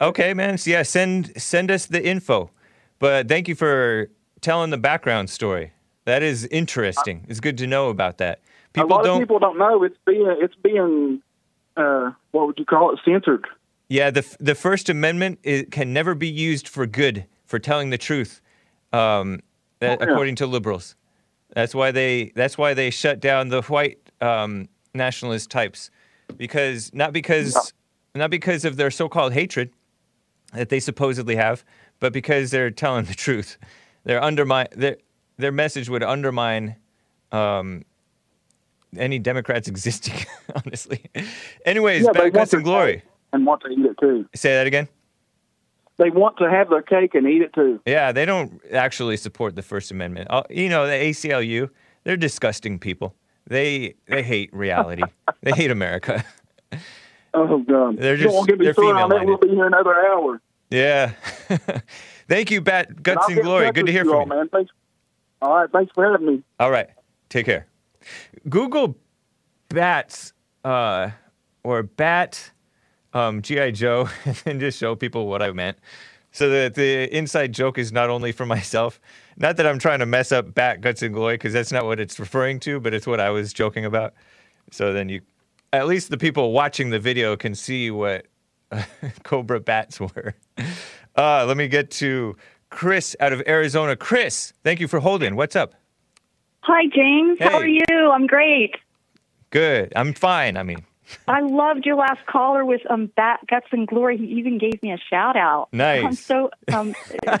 [0.00, 0.56] Okay, man.
[0.56, 2.50] So yeah, send send us the info.
[2.98, 5.72] But thank you for telling the background story.
[6.06, 7.26] That is interesting.
[7.28, 8.40] It's good to know about that.
[8.72, 9.16] People a lot don't.
[9.16, 11.20] of people don't know it's being it's being
[11.76, 13.46] uh, what would you call it censored.
[13.88, 17.98] Yeah, the the First Amendment is, can never be used for good for telling the
[17.98, 18.40] truth,
[18.92, 19.40] um,
[19.80, 20.12] that- Oh, yeah.
[20.12, 20.94] according to liberals.
[21.54, 25.90] That's why they that's why they shut down the white um, nationalist types
[26.36, 27.72] because not because
[28.14, 29.70] not because of their so-called hatred
[30.52, 31.64] that they supposedly have,
[31.98, 33.58] but because they're telling the truth.
[34.04, 34.96] Their undermine their
[35.38, 36.76] their message would undermine
[37.32, 37.84] um,
[38.96, 40.14] any Democrats existing.
[40.54, 41.04] honestly.
[41.64, 43.02] Anyways, Yeah, want guts and glory.
[43.32, 44.26] and want to eat it too.
[44.34, 44.88] Say that again.
[45.98, 47.80] They want to have their cake and eat it too.
[47.84, 50.28] Yeah, they don't actually support the First Amendment.
[50.30, 51.68] Uh, You know, the ACLU,
[52.04, 53.14] they're disgusting people.
[53.46, 55.02] They they hate reality.
[55.42, 56.24] they hate America.
[57.34, 57.98] Oh God!
[57.98, 59.20] They're don't just- to get me they're started on that.
[59.20, 59.28] female-minded.
[59.28, 60.40] We'll be here another hour.
[60.70, 61.12] Yeah.
[62.28, 63.70] Thank you, Bat Guts and Glory.
[63.72, 64.36] Good to hear you all, from you.
[64.38, 64.48] man.
[64.48, 64.70] Thanks.
[65.42, 66.42] All right, thanks for having me.
[66.60, 66.88] All right.
[67.28, 67.66] Take care.
[68.48, 68.96] Google
[69.68, 70.32] bats
[70.64, 71.10] uh,
[71.64, 72.50] or bat
[73.12, 73.72] um, G.I.
[73.72, 74.08] Joe
[74.46, 75.78] and just show people what I meant.
[76.32, 79.00] So that the inside joke is not only for myself.
[79.36, 81.98] Not that I'm trying to mess up Bat Guts and Glory because that's not what
[81.98, 84.14] it's referring to, but it's what I was joking about.
[84.70, 85.22] So then you,
[85.72, 88.26] at least the people watching the video can see what
[89.24, 90.34] Cobra bats were.
[91.16, 92.36] Uh, let me get to
[92.70, 93.96] Chris out of Arizona.
[93.96, 95.34] Chris, thank you for holding.
[95.34, 95.74] What's up?
[96.62, 97.38] Hi, James.
[97.40, 97.72] How are Hey.
[98.10, 98.14] You?
[98.14, 98.74] I'm great.
[99.50, 99.92] Good.
[99.96, 100.56] I'm fine.
[100.56, 100.84] I mean,
[101.26, 104.16] I loved your last caller with um bat guts and glory.
[104.16, 105.68] He even gave me a shout out.
[105.72, 106.04] Nice.
[106.04, 106.94] I'm so um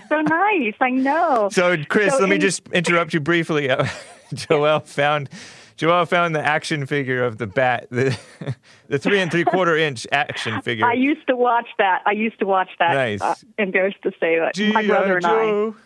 [0.08, 0.74] so nice.
[0.80, 1.48] I know.
[1.52, 3.70] so Chris, So let me just interrupt you briefly.
[3.70, 3.86] Uh,
[4.34, 5.28] Joel found
[5.76, 8.18] Joel found the action figure of the bat, the
[8.88, 10.84] the three and three quarter inch action figure.
[10.84, 12.02] I used to watch that.
[12.06, 12.94] I used to watch that.
[12.94, 13.22] Nice.
[13.22, 14.58] Uh, embarrassed to say that.
[14.74, 14.86] My G.I.
[14.88, 15.30] brother and I.
[15.30, 15.76] Joe,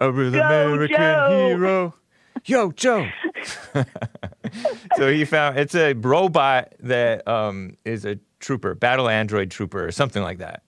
[0.00, 1.46] a real Go, American Joe.
[1.48, 1.94] hero.
[2.44, 3.08] Yo, Joe.
[4.96, 9.92] so he found it's a robot that um, is a trooper, battle android trooper, or
[9.92, 10.62] something like that.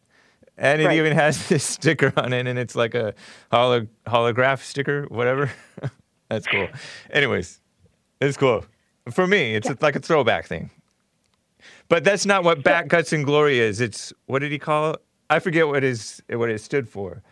[0.58, 0.96] And it Right.
[0.98, 3.14] even has this sticker on it, and it's like a
[3.52, 5.50] holo- holograph sticker, whatever.
[6.28, 6.68] That's cool.
[7.10, 7.60] Anyways,
[8.20, 8.64] it's cool.
[9.12, 10.70] For me, it's like a throwback thing.
[11.88, 13.80] But that's not what Bat Guts and Glory is.
[13.80, 15.00] It's what did he call it?
[15.30, 17.22] I forget what what is what it stood for,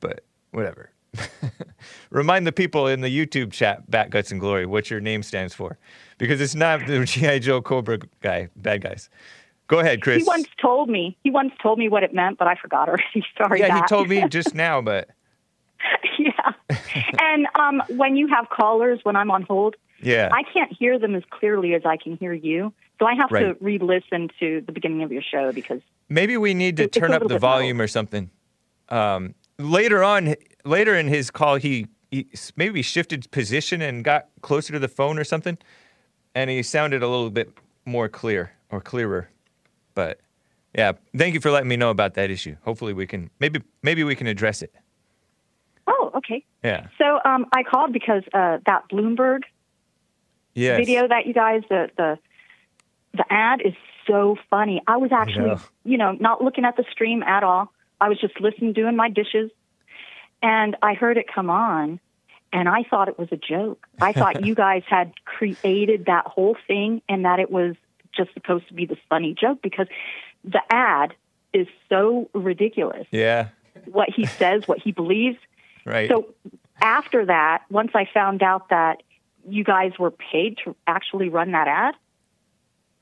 [0.00, 0.90] but whatever.
[2.10, 5.54] Remind the people in the YouTube chat, Bat Guts and Glory, what your name stands
[5.54, 5.78] for,
[6.18, 9.08] because it's not the GI Joe Cobra guy, bad guys.
[9.66, 10.18] Go ahead, Chris.
[10.18, 11.16] He once told me.
[11.22, 13.24] He once told me what it meant, but I forgot already.
[13.36, 13.60] Sorry.
[13.60, 15.10] yeah, he told me just now, but
[16.18, 16.52] yeah.
[17.18, 21.14] And um, when you have callers, when I'm on hold, yeah, I can't hear them
[21.14, 22.72] as clearly as I can hear you.
[22.98, 23.42] So I have Right.
[23.42, 27.22] to re-listen to the beginning of your show because maybe we need to turn up
[27.22, 27.38] the bit low.
[27.38, 28.30] volume or something.
[28.88, 30.34] Um, later on,
[30.68, 32.26] later in his call, he, he
[32.56, 35.58] maybe shifted position and got closer to the phone or something,
[36.34, 37.50] and he sounded a little bit
[37.84, 39.30] more clear or clearer.
[39.94, 40.20] But
[40.74, 42.56] yeah, thank you for letting me know about that issue.
[42.62, 44.72] Hopefully, we can maybe maybe we can address it.
[45.86, 46.44] oh, okay.
[46.62, 46.88] Yeah.
[46.98, 49.42] So um, I called because uh, that Bloomberg
[50.54, 50.78] Yes.
[50.78, 52.18] video that you guys the the
[53.14, 53.74] the ad is
[54.06, 54.82] so funny.
[54.86, 55.60] I was actually know.
[55.84, 57.72] you know not looking at the stream at all.
[58.00, 59.50] I was just listening, doing my dishes,
[60.42, 62.00] and I heard it come on,
[62.52, 63.86] and I thought it was a joke.
[64.00, 67.76] I thought you guys had created that whole thing and that it was
[68.16, 69.86] just supposed to be this funny joke because
[70.44, 71.14] the ad
[71.52, 73.06] is so ridiculous.
[73.10, 73.48] Yeah.
[73.84, 75.38] What he says, what he believes.
[75.84, 76.10] Right.
[76.10, 76.34] So
[76.80, 79.02] after that, once I found out that
[79.48, 81.94] you guys were paid to actually run that ad,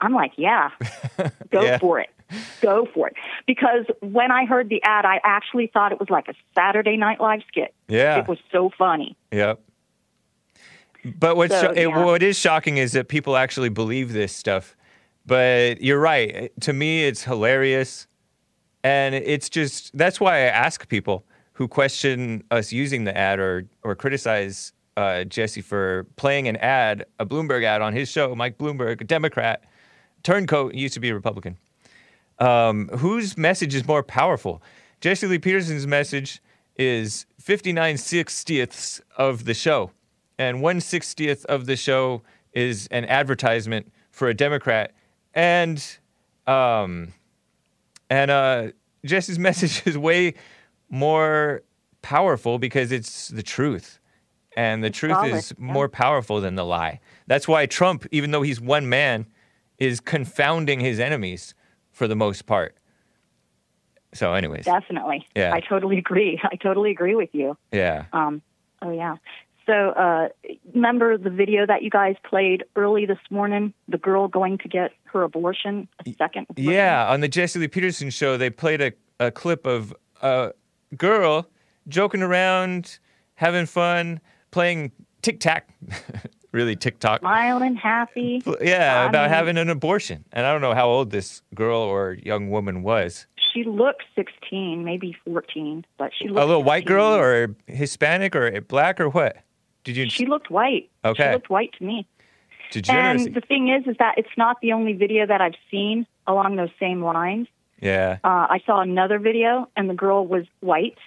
[0.01, 0.71] I'm like, yeah,
[1.51, 1.79] go Yeah.
[1.79, 2.11] for it.
[2.61, 3.15] Go for it.
[3.47, 7.21] Because when I heard the ad, I actually thought it was like a Saturday Night
[7.21, 7.75] Live skit.
[7.89, 8.19] yeah.
[8.19, 9.17] It was so funny.
[9.33, 9.61] Yep.
[11.19, 14.77] But what's So, sho- it- what is shocking is that people actually believe this stuff.
[15.25, 16.53] But you're right.
[16.63, 18.07] To me, it's hilarious,
[18.85, 23.67] and it's just that's why I ask people who question us using the ad or
[23.83, 28.35] or criticize uh, Jesse for playing an ad, a Bloomberg ad on his show.
[28.37, 29.65] Mike Bloomberg, a Democrat,
[30.23, 31.57] turncoat, used to be a Republican
[32.39, 34.63] um, whose message is more powerful?
[35.01, 36.41] Jesse Lee Peterson's message
[36.77, 39.91] is 59 sixtieths of the show,
[40.39, 42.23] and one sixtieth of the show
[42.53, 44.93] is an advertisement for a Democrat,
[45.35, 45.99] and
[46.47, 47.13] um,
[48.11, 48.69] and uh,
[49.05, 50.35] Jesse's message is way
[50.89, 51.63] more
[52.03, 53.99] powerful because it's the truth.
[54.57, 55.73] And the truth solid, is yeah.
[55.73, 57.01] more powerful than the lie.
[57.27, 59.27] That's why Trump, even though he's one man,
[59.79, 61.55] is confounding his enemies
[61.97, 62.77] for the most part.
[64.13, 65.27] So, anyways, Definitely.
[65.35, 65.53] Yeah.
[65.55, 66.39] I totally agree.
[66.53, 67.57] I totally agree with you.
[67.73, 68.43] yeah, Um,
[68.83, 69.17] oh yeah.
[69.65, 70.29] So uh,
[70.75, 73.73] remember the video that you guys played early this morning?
[73.89, 76.47] The girl going to get her abortion, a second.
[76.51, 76.71] abortion?
[76.71, 77.11] yeah.
[77.11, 80.53] On the Jesse Lee Peterson show, they played a, a clip of a
[80.97, 81.49] girl
[81.89, 82.99] joking around,
[83.35, 85.71] having fun, playing tic tac,
[86.53, 87.21] really TikTok.
[87.21, 88.43] Smiling, happy.
[88.61, 90.25] Yeah, I about mean- having an abortion.
[90.33, 93.27] And I don't know how old this girl or young woman was.
[93.53, 98.61] She looked 16, maybe 14, but she looked A little white girl or Hispanic or
[98.61, 99.39] black or what?
[99.85, 100.91] Did you She looked white.
[101.05, 101.23] Okay.
[101.29, 102.07] She looked white to me.
[102.89, 106.57] And the thing is, is that it's not the only video that I've seen along
[106.57, 107.47] those same lines.
[107.81, 108.19] yeah.
[108.25, 110.99] Uh, I saw another video, and the girl was white.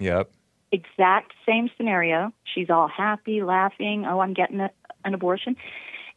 [0.00, 0.30] Yep.
[0.74, 2.32] Exact same scenario.
[2.52, 4.04] She's all happy, laughing.
[4.06, 4.70] Oh, I'm getting a,
[5.04, 5.54] an abortion,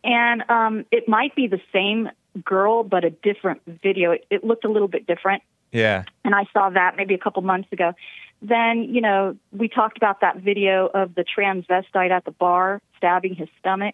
[0.03, 2.09] and um, it might be the same
[2.43, 4.11] girl, but a different video.
[4.11, 6.05] It, it looked a little bit different, Yeah.
[6.25, 7.93] and I saw that maybe a couple months ago.
[8.41, 13.35] Then, you know, we talked about that video of the transvestite at the bar stabbing
[13.35, 13.93] his stomach.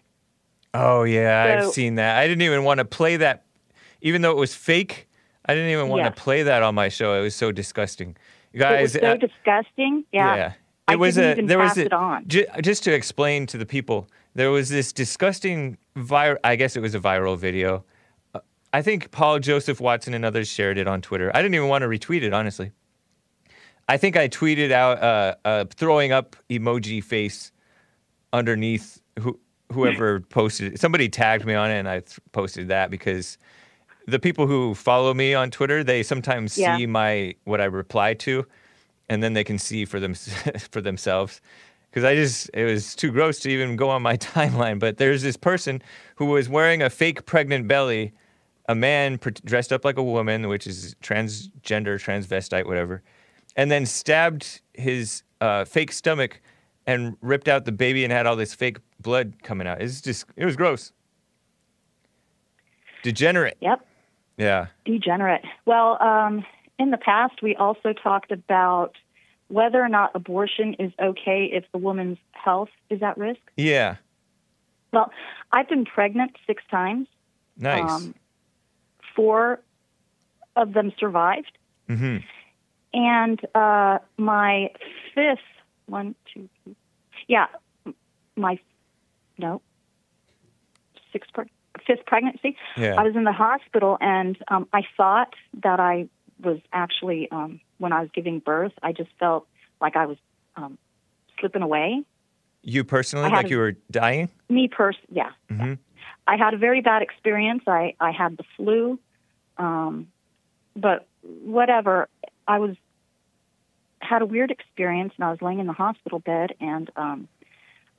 [0.72, 2.16] Oh yeah, I've seen that.
[2.18, 3.44] I didn't even want to play that,
[4.00, 5.08] even though it was fake.
[5.46, 6.14] I didn't even want Yes.
[6.14, 7.18] to play that on my show.
[7.18, 8.16] It was so disgusting.
[8.54, 10.04] You it was so uh, disgusting.
[10.12, 10.34] Yeah.
[10.36, 10.52] yeah.
[10.86, 12.24] I It was didn't a even there was a, it on.
[12.28, 16.36] ju- just to explain to the people, there was this disgusting viral.
[16.44, 17.84] I guess it was a viral video.
[18.34, 18.40] Uh,
[18.72, 21.30] I think Paul Joseph Watson and others shared it on Twitter.
[21.34, 22.70] I didn't even want to retweet it, honestly.
[23.88, 27.50] I think I tweeted out uh, a throwing up emoji face
[28.32, 29.38] underneath who,
[29.72, 30.80] whoever posted it.
[30.80, 33.36] Somebody tagged me on it, and I th- posted that because
[34.06, 36.76] the people who follow me on Twitter, they sometimes Yeah.
[36.76, 38.46] see my what I reply to,
[39.08, 40.14] and then they can see for them
[40.70, 41.40] for themselves.
[41.90, 44.78] Because I just it was too gross to even go on my timeline.
[44.78, 45.82] But there's this person
[46.16, 48.12] who was wearing a fake pregnant belly,
[48.68, 53.02] a man pr- dressed up like a woman, which is transgender, transvestite, whatever,
[53.56, 56.40] and then stabbed his uh, fake stomach
[56.86, 59.80] and ripped out the baby and had all this fake blood coming out.
[59.80, 60.92] It's just it was gross.
[63.02, 63.56] Degenerate.
[63.60, 63.86] Yep.
[64.36, 64.66] Yeah.
[64.84, 65.44] Degenerate.
[65.64, 66.44] Well, um,
[66.78, 68.92] in the past, we also talked about
[69.48, 73.40] whether or not abortion is okay if the woman's health is at risk.
[73.56, 73.96] Yeah.
[74.92, 75.10] Well,
[75.52, 77.08] I've been pregnant six times.
[77.56, 77.88] Nice.
[77.88, 78.14] Um,
[79.14, 79.60] four
[80.56, 81.56] of them survived.
[81.88, 82.18] hmm
[82.92, 84.70] And uh, my
[85.14, 85.38] fifth,
[85.86, 86.76] one, two, three,
[87.28, 87.46] yeah,
[88.36, 88.58] my,
[89.38, 89.62] no,
[91.12, 91.48] sixth, preg-
[91.86, 92.56] fifth pregnancy.
[92.76, 92.94] Yeah.
[92.98, 96.08] I was in the hospital and um, I thought that I
[96.42, 99.46] was actually, um, when I was giving birth, I just felt
[99.80, 100.16] like I was
[100.56, 100.78] um,
[101.40, 102.02] slipping away.
[102.62, 104.30] You personally, like a- you were dying?
[104.48, 105.30] Me, pers- yeah.
[105.50, 105.78] Mhm.
[106.26, 107.62] I had a very bad experience.
[107.66, 108.98] I, I had the flu,
[109.58, 110.08] um,
[110.74, 112.08] but whatever.
[112.48, 112.76] I was
[114.00, 117.28] had a weird experience, and I was laying in the hospital bed, and um,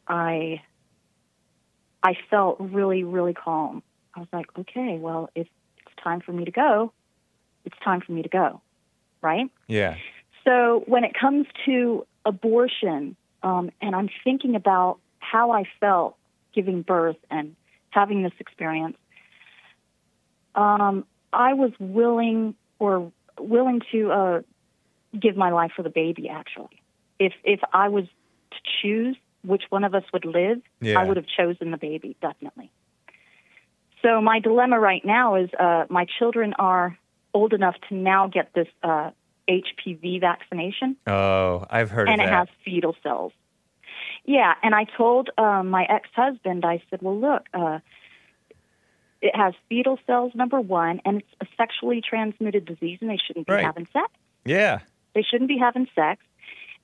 [0.07, 0.61] I
[2.05, 3.81] I felt really, really calm.
[4.13, 5.47] I was like, okay, well, if
[5.79, 6.93] it's time for me to go,
[7.65, 8.61] it's time for me to go,
[9.23, 9.49] right?
[9.65, 9.97] Yeah.
[10.43, 16.15] So when it comes to abortion, um, and I'm thinking about how I felt
[16.53, 17.55] giving birth and
[17.89, 18.97] having this experience,
[20.53, 24.41] um, I was willing or willing to uh,
[25.19, 26.29] give my life for the baby.
[26.29, 26.83] Actually,
[27.17, 28.05] if if I was
[28.51, 30.99] to choose which one of us would live, Yeah.
[30.99, 32.71] I would have chosen the baby definitely.
[34.01, 36.97] So my dilemma right now is uh, my children are
[37.33, 39.11] old enough to now get this uh,
[39.49, 43.31] HPV vaccination, Oh, I've heard and it has fetal cells.
[44.25, 47.79] Yeah, and I told um, my ex-husband, I said, "Well, look, uh,
[49.21, 53.45] it has fetal cells, number one, and it's a sexually transmitted disease, and they shouldn't
[53.47, 53.63] be Right.
[53.65, 54.07] having sex.
[54.45, 54.79] yeah.
[55.13, 56.21] They shouldn't be having sex."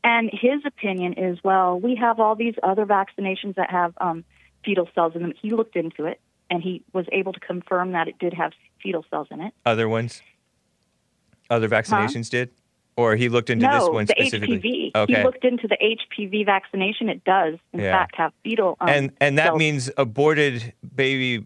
[0.04, 4.24] And his opinion is, well, we have all these other vaccinations that have um,
[4.66, 5.34] fetal cells in them.
[5.40, 9.06] He looked into it, and he was able to confirm that it did have fetal
[9.10, 9.54] cells in it.
[9.66, 10.22] Other ones?
[11.50, 12.50] Other vaccinations did?
[12.98, 14.92] Or he looked into no, this one the specifically?
[14.96, 15.02] HPV.
[15.04, 15.16] Okay.
[15.18, 17.08] He looked into the HPV vaccination.
[17.10, 17.92] It does, in Yeah.
[17.98, 18.78] fact, have fetal.
[18.82, 19.60] Um, and and that cells.
[19.60, 21.46] means aborted baby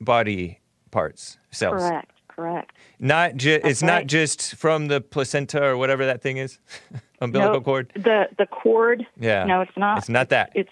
[0.00, 0.58] body
[0.90, 1.82] parts cells.
[1.82, 2.10] correct,
[2.40, 2.76] correct.
[2.98, 6.58] Not ju- it's not just from the placenta or whatever that thing is.
[7.20, 7.92] Umbilical no, cord.
[7.94, 9.06] The the cord.
[9.18, 9.44] Yeah.
[9.44, 9.98] No, it's not.
[9.98, 10.52] It's not that.
[10.54, 10.70] It's.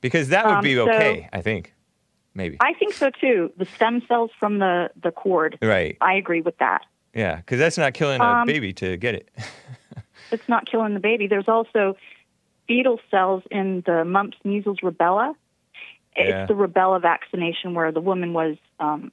[0.00, 1.74] Because that would um, be so- okay, I think.
[2.34, 2.56] Maybe.
[2.60, 3.52] I think so too.
[3.56, 5.58] The stem cells from the the cord.
[5.62, 5.96] right.
[6.00, 6.82] I agree with that.
[7.14, 9.28] Yeah, because that's not killing a Um, baby to get it.
[10.32, 11.26] It's not killing the baby.
[11.26, 11.96] There's also
[12.68, 15.34] fetal cells in the mumps, measles, rubella.
[16.16, 16.42] Yeah.
[16.42, 19.10] It's the rubella vaccination where the woman was um,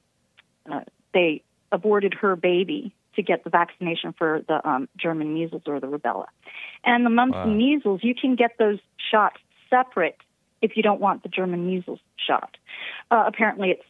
[0.70, 0.82] uh,
[1.18, 1.42] they
[1.72, 6.26] aborted her baby to get the vaccination for the um, German measles or the rubella.
[6.84, 7.42] And the mumps Wow.
[7.44, 8.78] and measles, you can get those
[9.10, 9.38] shots
[9.68, 10.16] separate
[10.62, 12.56] if you don't want the German measles shot.
[13.10, 13.82] Uh, apparently, it's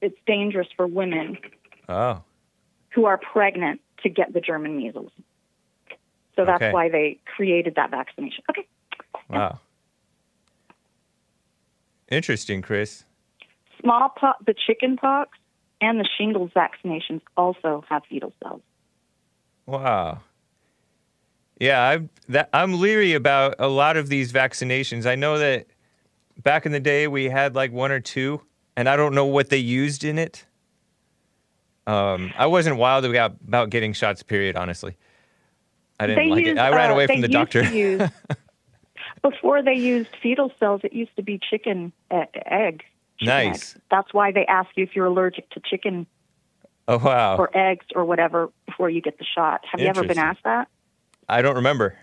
[0.00, 1.38] it's dangerous for women
[1.88, 2.22] Oh.
[2.94, 5.12] who are pregnant to get the German measles.
[6.34, 6.72] So that's Okay.
[6.72, 8.42] why they created that vaccination.
[8.50, 8.66] Okay.
[9.28, 9.60] Wow.
[12.10, 13.04] Interesting, Chris.
[13.80, 15.38] Smallpox, the chicken pox,
[15.82, 18.62] and the shingles vaccinations also have fetal cells.
[19.66, 20.20] Wow.
[21.60, 25.06] Yeah, I'm that I'm leery about a lot of these vaccinations.
[25.06, 25.66] I know that
[26.42, 28.40] back in the day we had like one or two,
[28.76, 30.46] and I don't know what they used in it.
[31.86, 34.22] Um, I wasn't wild about, about getting shots.
[34.22, 34.56] Period.
[34.56, 34.96] Honestly,
[36.00, 36.58] I didn't They like it.
[36.58, 37.62] I ran uh, away from the doctor.
[37.64, 38.08] use-
[39.22, 42.84] before they used fetal cells, it used to be chicken egg.
[43.26, 43.74] Nice.
[43.76, 43.82] egg.
[43.90, 46.06] That's why they ask you if you're allergic to chicken
[46.88, 47.36] oh wow!
[47.36, 49.60] or eggs or whatever before you get the shot.
[49.70, 50.68] Have you ever been asked that?
[51.28, 51.96] I don't remember.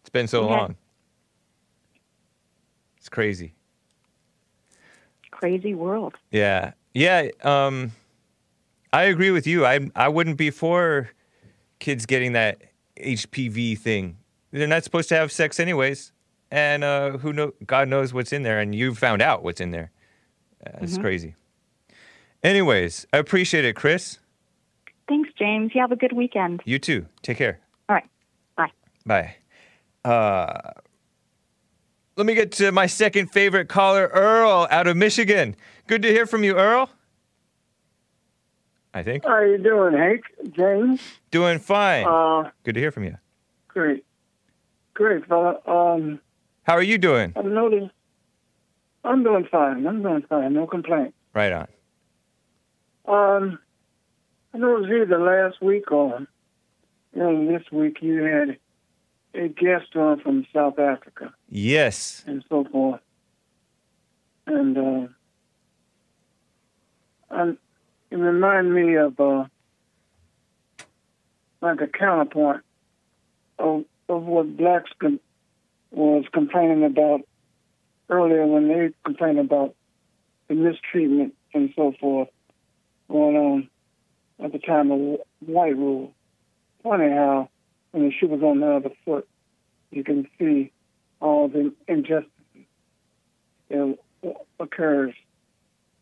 [0.00, 0.54] It's been so Okay.
[0.54, 0.76] long.
[2.98, 3.54] It's crazy.
[5.30, 6.14] Crazy world.
[6.30, 6.72] Yeah.
[6.94, 7.28] Yeah.
[7.42, 7.92] Um,
[8.92, 9.66] I agree with you.
[9.66, 11.10] I I wouldn't be for
[11.78, 12.62] kids getting that
[12.96, 14.16] HPV thing.
[14.50, 16.12] They're not supposed to have sex anyways,
[16.50, 17.52] and uh, who know?
[17.66, 19.90] God knows what's in there, and you found out what's in there.
[20.64, 21.34] Uh, It's crazy.
[22.42, 24.18] Anyways, I appreciate it, Chris.
[25.08, 25.72] Thanks, James.
[25.74, 26.62] You have a good weekend.
[26.64, 27.06] You too.
[27.22, 27.58] Take care.
[27.88, 28.04] All right.
[28.56, 28.70] Bye.
[29.04, 29.36] Bye.
[30.08, 30.70] Uh,
[32.16, 35.56] let me get to my second favorite caller, Earl, out of Michigan.
[35.86, 36.90] Good to hear from you, Earl.
[38.94, 39.24] I think.
[39.24, 40.24] How are you doing, Hake?
[40.54, 41.00] James?
[41.30, 42.06] Doing fine.
[42.06, 43.16] Uh, Good to hear from you.
[43.68, 44.04] great.
[44.94, 45.58] Great, fella.
[45.66, 46.20] Um,
[46.62, 47.34] How are you doing?
[47.36, 47.92] I've noticed.
[49.06, 49.86] I'm doing fine.
[49.86, 50.52] I'm doing fine.
[50.52, 51.14] No complaint.
[51.32, 51.68] Right on.
[53.06, 53.58] Um,
[54.52, 56.26] I noticed either last week or
[57.16, 58.58] early this week you had
[59.34, 62.24] a guest on from South Africa Yes.
[62.26, 63.00] and so forth.
[64.46, 65.08] And, uh,
[67.30, 67.58] and
[68.10, 69.44] it reminded me of, uh,
[71.60, 72.62] like a counterpoint
[73.58, 74.90] of, of what blacks
[75.90, 77.20] was complaining about
[78.08, 79.74] earlier when they complained about
[80.48, 82.28] the mistreatment and so forth
[83.10, 83.68] going on
[84.42, 86.12] at the time of white rule.
[86.82, 87.48] Funny how
[87.92, 89.28] when the shoe was on the other foot,
[89.90, 90.72] you can see
[91.20, 92.30] all the injustices
[93.68, 93.98] that
[94.60, 95.14] occurs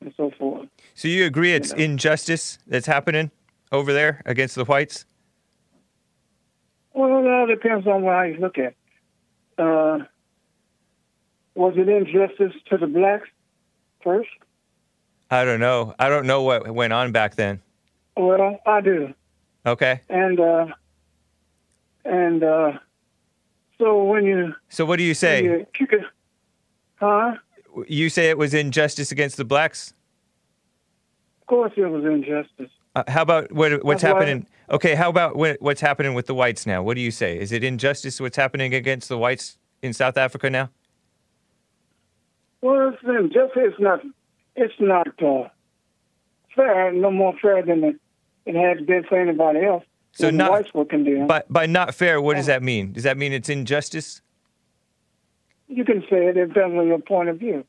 [0.01, 0.69] and so forth.
[0.95, 1.85] So you agree it's You know.
[1.85, 3.31] injustice that's happening
[3.73, 5.07] over there against the whites?
[6.93, 8.77] Well, it all depends on how you look at it.
[9.59, 10.05] Uh,
[11.55, 13.29] was it injustice to the blacks
[14.03, 14.29] first?
[15.31, 15.95] I don't know.
[15.99, 17.61] I don't know what went on back then.
[18.17, 19.15] Well, I do.
[19.67, 20.01] Okay.
[20.09, 20.67] And uh,
[22.05, 22.73] and uh,
[23.79, 25.43] so when you, So what do you say?
[25.45, 25.67] you
[26.97, 27.35] huh?
[27.89, 29.95] You say it was injustice against the blacks?
[31.43, 32.71] Of course, it was injustice.
[32.95, 34.47] Uh, how about what, what's That's why- happening?
[34.71, 36.83] Okay, how about what, what's happening with the whites now?
[36.83, 37.39] What do you say?
[37.39, 40.71] Is it injustice what's happening against the whites in South Africa now?
[42.65, 43.51] Well, it's injustice.
[43.57, 44.01] It's not.
[44.57, 45.49] It's not uh,
[46.57, 46.91] fair.
[46.93, 47.97] No more fair than it,
[48.47, 49.85] it has been for anybody else.
[50.13, 51.29] So not- whites were condemned.
[51.29, 52.93] By, by not fair, what does that mean?
[52.93, 54.23] Does that mean it's injustice?
[55.69, 56.35] you can say it.
[56.35, 57.65] Depends on your point of view.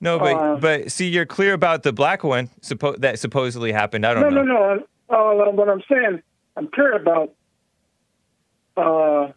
[0.00, 4.06] No, but Uh, but see, you're clear about the black one suppo- that supposedly happened.
[4.06, 4.42] I No, don't know.
[4.44, 4.74] No, no,
[5.10, 5.48] no.
[5.48, 6.22] Uh, what I'm saying,
[6.56, 7.34] I'm clear about
[8.78, 9.32] uh,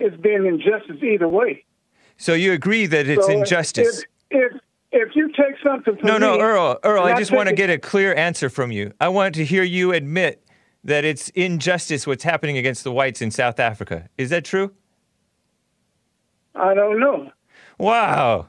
[0.00, 1.64] it's being injustice either way.
[2.22, 4.04] So you agree that it's So injustice?
[4.30, 4.60] If, if
[4.92, 7.68] if you take something from No, no, me, Earl, Earl, I just want to get
[7.68, 8.92] a clear answer from you.
[9.00, 10.46] I want to hear you admit
[10.84, 14.08] that it's injustice what's happening against the whites in South Africa.
[14.18, 14.72] Is that true?
[16.54, 17.32] I don't know.
[17.76, 18.46] Wow.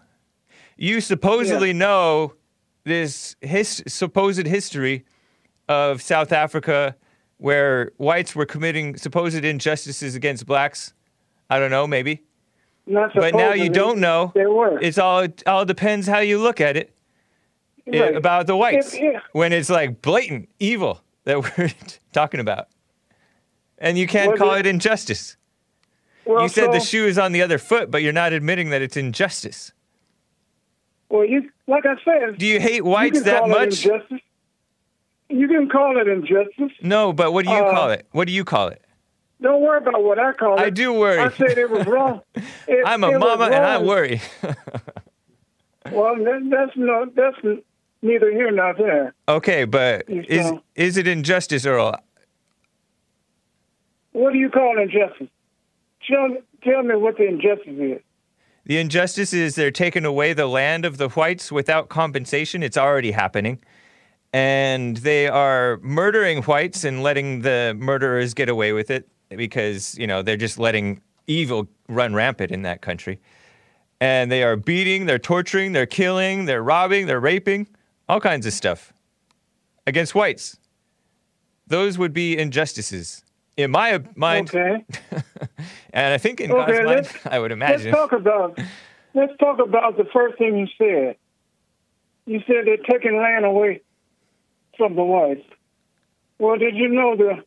[0.77, 2.35] You supposedly know
[2.83, 5.03] this his, supposed history
[5.67, 6.95] of South Africa
[7.37, 10.93] where whites were committing supposed injustices against blacks.
[11.49, 12.21] I don't know, maybe.
[12.85, 14.31] Not But now you don't know.
[14.35, 14.77] They were.
[14.81, 16.93] It's all it all depends how you look at it
[17.87, 18.15] Right.
[18.15, 19.19] about the whites If- yeah.
[19.31, 21.71] when it's like blatant evil that we're
[22.11, 22.67] talking about.
[23.77, 25.37] And you can't Was call it- it injustice.
[26.25, 28.81] well, you said the shoe is on the other foot, but you're not admitting that
[28.81, 29.71] it's injustice.
[31.09, 32.37] Well, you like I said.
[32.37, 33.85] Do you hate you whites can that much?
[33.85, 34.19] It injustice.
[35.29, 36.71] You can call it injustice.
[36.81, 38.05] No, but what do you Uh, call it?
[38.11, 38.81] What do you call it?
[39.43, 40.61] Don't worry about what I call it.
[40.61, 41.19] I do worry.
[41.19, 42.21] I said it was wrong.
[42.65, 44.21] It- I'm a mama and I worry.
[45.91, 47.35] Well, that, that's no, that's
[48.01, 49.13] neither here nor there.
[49.27, 51.99] okay, but is is it injustice, Earl?
[54.13, 55.27] What do you call injustice?
[56.09, 58.01] Tell, tell me what the injustice is.
[58.63, 62.63] The injustice is they're taking away the land of the whites without compensation.
[62.63, 63.59] It's already happening.
[64.31, 70.07] And they are murdering whites and letting the murderers get away with it because, you
[70.07, 73.19] know, they're just letting evil run rampant in that country.
[74.01, 77.67] and they are beating, they're torturing, they're killing, they're robbing, they're raping,
[78.09, 78.91] all kinds of stuff
[79.87, 80.57] against whites.
[81.67, 83.23] Those would be injustices
[83.55, 84.83] in my mind, Okay.
[85.93, 87.91] and I think in Okay, God's mind, I would imagine.
[87.91, 88.59] Let's talk about
[89.13, 91.15] let's talk about the first thing you said.
[92.25, 93.81] You said they're taking land away
[94.77, 95.45] from the whites.
[96.39, 97.43] Well, did you know the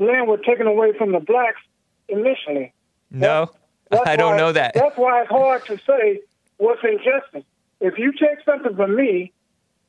[0.00, 1.60] land was taken away from the blacks
[2.08, 2.72] initially?
[3.10, 3.50] No,
[3.90, 4.74] That's I don't why- know that.
[4.74, 6.20] That's why it's hard to say
[6.56, 7.44] what's injustice.
[7.80, 9.32] If you take something from me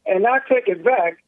[0.05, 1.24] and I take it back,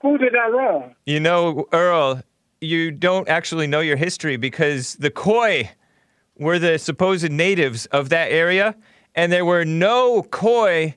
[0.00, 0.94] who did I wrong?
[1.06, 2.22] You know, Earl,
[2.60, 5.70] you don't actually know your history because the Khoi
[6.36, 8.74] were the supposed natives of that area,
[9.14, 10.94] and there were no Khoi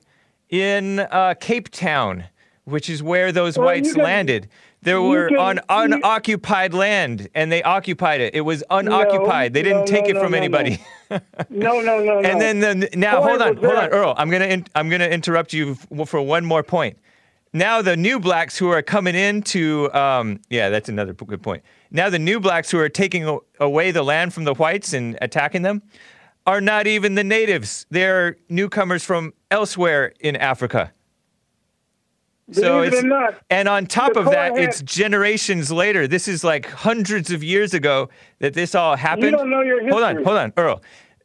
[0.50, 2.24] in uh, Cape Town,
[2.64, 4.48] which is where those Well, whites landed.
[4.82, 8.34] They you were can- on unoccupied land, and they occupied it.
[8.34, 9.54] It was unoccupied.
[9.54, 10.84] they didn't no, take no, it from no, no, anybody.
[11.10, 11.20] No,
[11.80, 12.20] no, no, no.
[12.20, 13.90] And then the now hold on, hold on.
[13.90, 14.14] Earl.
[14.16, 15.76] I'm gonna in, I'm gonna interrupt you
[16.06, 16.98] for one more point.
[17.52, 21.62] Now the new blacks who are coming into um, yeah, that's another good point.
[21.90, 25.62] Now the new blacks who are taking away the land from the whites and attacking
[25.62, 25.82] them
[26.46, 27.86] are not even the natives.
[27.90, 30.92] They're newcomers from elsewhere in Africa.
[32.50, 36.08] So Believe it it's not, and on top of that, it's generations later.
[36.08, 38.08] This is like hundreds of years ago
[38.40, 39.32] that this all happened.
[39.32, 40.82] don't know your Hold on, hold on, Earl.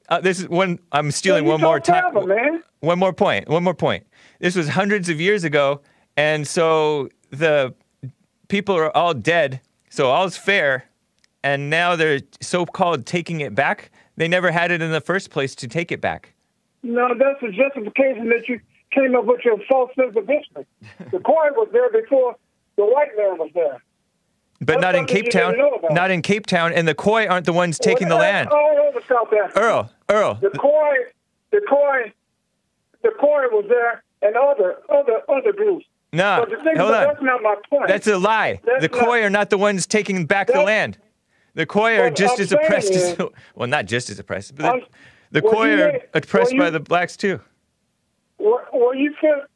[0.10, 0.80] Uh, this is one.
[0.92, 2.14] I'm stealing you one more time.
[2.28, 2.64] man.
[2.82, 3.50] One more point.
[3.50, 4.06] One more point.
[4.40, 5.82] This was hundreds of years ago,
[6.16, 7.74] and so the
[8.48, 9.60] people are all dead.
[9.90, 10.86] So all's fair,
[11.44, 13.92] and now they're so-called taking it back.
[14.16, 16.34] They never had it in the first place to take it back.
[16.84, 18.60] No, that's a justification that you
[18.98, 20.66] came up with your false sense of history.
[21.12, 22.36] The Khoi was there before
[22.76, 23.82] the white man was there.
[24.60, 25.52] But That's not in Cape Town.
[25.52, 25.94] didn't know about.
[25.94, 28.50] Not in Cape Town, and the Khoi aren't the ones taking the land.
[28.50, 29.60] All over South Africa.
[29.60, 30.94] Earl, Earl, The Khoi,
[31.52, 32.12] the Khoi,
[33.04, 35.86] the Khoi was there, and other other other groups.
[36.14, 36.92] No, hold on.
[36.92, 37.88] that's not my point.
[37.88, 38.60] That's a lie.
[38.64, 40.98] That's the Khoi are not the ones taking back the land.
[41.54, 43.18] The Khoi are just I'm as oppressed as
[43.56, 44.82] well, not just as oppressed, but I'm-
[45.30, 47.42] the, the well, Khoi are oppressed well, by the blacks too.
[48.48, 49.14] Were, you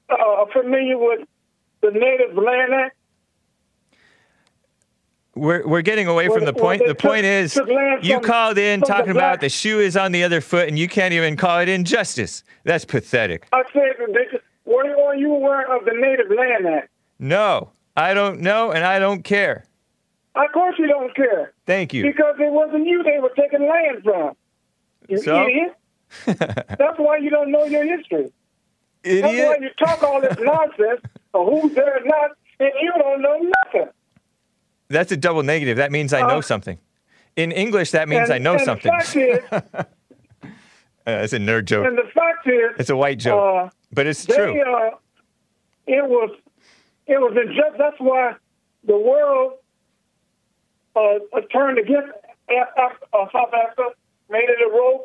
[0.10, 1.28] uh, familiar with
[1.82, 2.96] the Native Land Act?
[5.34, 6.84] We're, we're getting away from the point.
[6.86, 7.58] The point is,
[8.02, 11.14] you called in talking about the shoe is on the other foot, and you can't
[11.14, 12.44] even call it injustice.
[12.66, 13.48] That's pathetic.
[13.54, 16.90] I said, that they, were, were you aware of the Native Land Act?
[17.18, 19.66] No, I don't know, and I don't care.
[20.36, 21.54] Of course you don't care.
[21.66, 22.04] Thank you.
[22.04, 24.36] Because it wasn't you they were taking land from.
[25.08, 25.48] You So?
[25.48, 25.78] idiot.
[26.78, 28.32] That's why you don't know your history.
[29.04, 29.58] That's why Idiot.
[29.62, 31.02] you talk all this nonsense
[31.34, 33.90] of who's there or not, and you don't know nothing.
[34.90, 35.78] That's a double negative.
[35.78, 36.78] That means I know Uh, something.
[37.38, 38.92] In English, that means and, I know and something.
[38.92, 39.86] The fact is,
[41.08, 41.88] Uh, it's a nerd joke.
[41.88, 44.62] and the fact is, It's a white joke, uh, but it's they, true.
[44.62, 44.92] uh,
[45.88, 46.30] it was,
[47.08, 47.76] it was unjust.
[47.80, 48.36] That's why
[48.84, 49.54] the world
[50.96, 52.12] uh, turned against
[52.50, 53.96] uh, South Africa,
[54.30, 55.02] made it a rogue,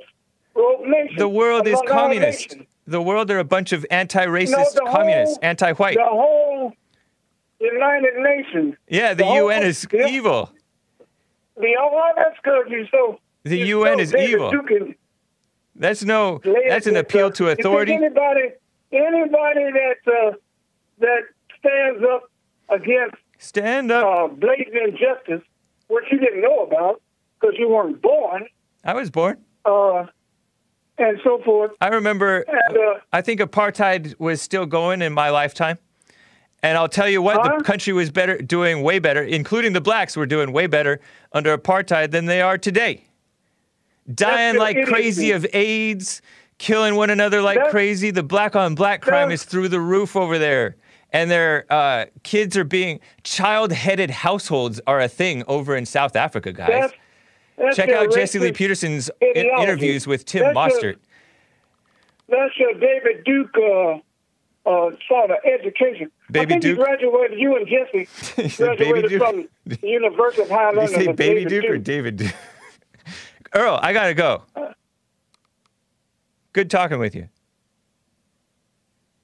[0.54, 1.16] rogue nation.
[1.16, 2.56] The world is communist.
[2.86, 5.96] The world are a bunch of anti-racist the communists, whole- anti-white.
[5.96, 6.72] The whole
[7.60, 8.74] United Nations.
[8.88, 10.06] yeah, the, the whole- UN is yeah.
[10.06, 10.50] evil.
[11.56, 12.70] The oh, that's good.
[12.70, 14.50] You so The UN so is evil.
[14.66, 14.94] Can
[15.74, 16.40] That's no.
[16.68, 17.94] That's an appeal to authority.
[17.94, 18.50] Anybody,
[18.92, 20.32] anybody that uh,
[20.98, 21.22] that
[21.58, 22.30] stands up
[22.68, 24.04] against Stand up.
[24.04, 25.42] uh, blatant injustice,
[25.88, 27.00] which you didn't know about
[27.40, 28.46] because you weren't born,
[28.84, 29.38] I was born.
[29.64, 30.04] uh,
[30.98, 31.72] and so forth.
[31.80, 32.44] I remember.
[32.48, 35.78] And, uh, I think apartheid was still going in my lifetime.
[36.62, 37.58] And I'll tell you what, Huh?
[37.58, 41.00] the country was better, doing way better, including the blacks were doing way better
[41.32, 43.04] under apartheid than they are today.
[44.12, 46.22] Dying like crazy of AIDS,
[46.58, 48.10] killing one another like That's- crazy.
[48.10, 50.76] The black on black crime is through the roof over there.
[51.12, 56.14] And their uh, kids are being, child headed households are a thing over in South
[56.16, 56.68] Africa, guys.
[56.68, 56.94] That's,
[57.56, 59.62] that's Check out Jesse Lee Peterson's ideology.
[59.62, 60.96] interviews with Tim That's Mostert.
[62.28, 66.10] That's your David Duke uh, uh, sort of education.
[66.30, 66.78] Baby I think Duke?
[66.78, 67.38] graduated.
[67.38, 69.22] You and Jesse graduated Duke?
[69.22, 72.34] from the University of Did you say Baby Duke or David Duke?
[73.54, 74.42] Earl, I gotta go.
[76.52, 77.28] Good talking with you.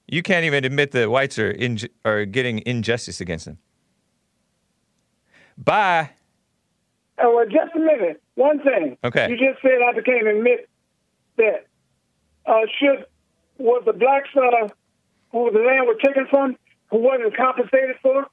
[0.07, 3.57] You can't even admit the whites are inj- are getting injustice against them.
[5.57, 6.11] Bye.
[7.19, 8.22] Oh, well, just a minute.
[8.35, 8.97] One thing.
[9.03, 9.29] Okay.
[9.29, 10.69] You just said I can't admit
[11.37, 11.67] that.
[12.45, 13.05] Uh, should
[13.57, 14.67] was the blacks uh,
[15.31, 16.57] who the land was taken from,
[16.89, 18.25] who wasn't compensated for?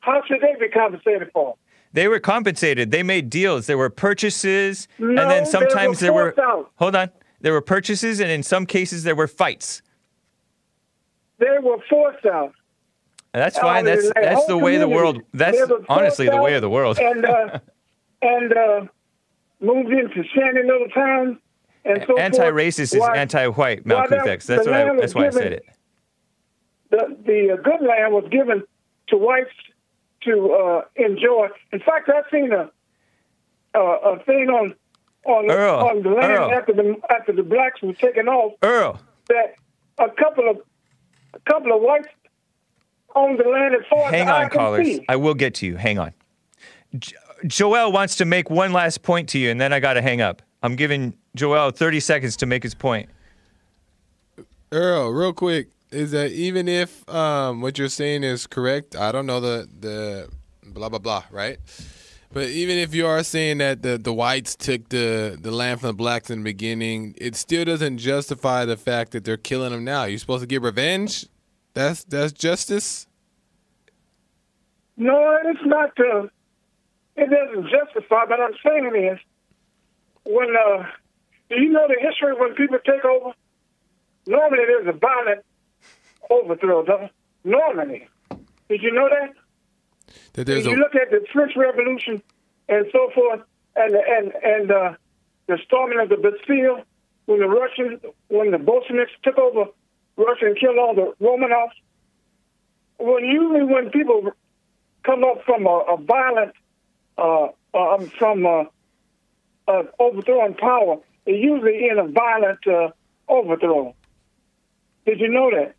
[0.00, 1.56] How should they be compensated for?
[1.92, 2.90] They were compensated.
[2.90, 3.66] They made deals.
[3.66, 6.34] There were purchases, No, and then sometimes there were.
[6.40, 6.70] out.
[6.76, 7.10] Hold on.
[7.40, 9.82] there were purchases, and in some cases there were fights.
[11.38, 12.52] They were forced out.
[13.34, 13.84] And that's fine.
[13.84, 15.20] That's the that's the way the world.
[15.34, 16.98] That's honestly the way of the world.
[16.98, 17.58] And uh,
[18.22, 18.80] and uh,
[19.60, 21.38] moved into shanty little towns
[21.84, 22.20] and so forth.
[22.20, 23.86] Anti-racist is anti-white.
[23.86, 24.46] Malcolm X.
[24.46, 25.64] That's what I, that's why I said it.
[26.90, 28.62] the the uh, good land was given
[29.08, 29.50] to whites
[30.22, 31.48] to uh, enjoy.
[31.72, 32.70] In fact, I've seen a
[33.74, 34.74] a, a thing on
[35.24, 36.50] on Earl, on the land Earl.
[36.52, 39.54] after the after the blacks were taken off Earl, that
[39.98, 40.58] a couple of
[41.34, 42.08] a couple of whites
[43.14, 45.00] owned the land as far hang I on, can callers.
[45.08, 45.76] I will get to you.
[45.76, 46.12] Hang on.
[47.46, 50.02] Jo- Joel wants to make one last point to you, and then I got to
[50.02, 50.42] hang up.
[50.62, 53.08] I'm giving Joel 30 seconds to make his point.
[54.72, 59.26] Earl, real quick, is that even if um, what you're saying is correct, I don't
[59.26, 60.28] know the the
[60.62, 61.58] blah blah blah, right?
[62.30, 65.86] But even if you are saying that the, the whites took the, the land from
[65.88, 69.82] the blacks in the beginning, it still doesn't justify the fact that they're killing them
[69.82, 70.04] now.
[70.04, 71.24] You're supposed to get revenge.
[71.72, 73.06] That's that's justice.
[74.96, 75.90] No, it's not.
[75.98, 76.26] Uh,
[77.18, 78.24] it doesn't justify.
[78.26, 79.18] But I'm saying is,
[80.24, 80.84] when uh,
[81.48, 83.32] do you know the history when people take over?
[84.26, 85.44] Normally, there's a violent
[86.30, 86.84] overthrow.
[86.84, 87.08] Though.
[87.44, 88.08] Normally,
[88.68, 89.34] did you know that?
[90.34, 92.22] That there's you a look at the French Revolution
[92.68, 93.40] and so forth,
[93.76, 94.94] and and and uh,
[95.46, 96.84] the storming of the Bastille
[97.26, 99.70] when the Russians, when the Bolsheviks took over
[100.16, 101.76] Russia and killed all the Romanovs.
[102.98, 104.32] When usually when people
[105.04, 106.52] come up from a, a violent,
[107.18, 108.64] uh, uh, from uh,
[109.68, 112.88] uh, overthrowing power, it usually in a violent uh,
[113.28, 113.94] overthrow.
[115.04, 115.74] Did you know that?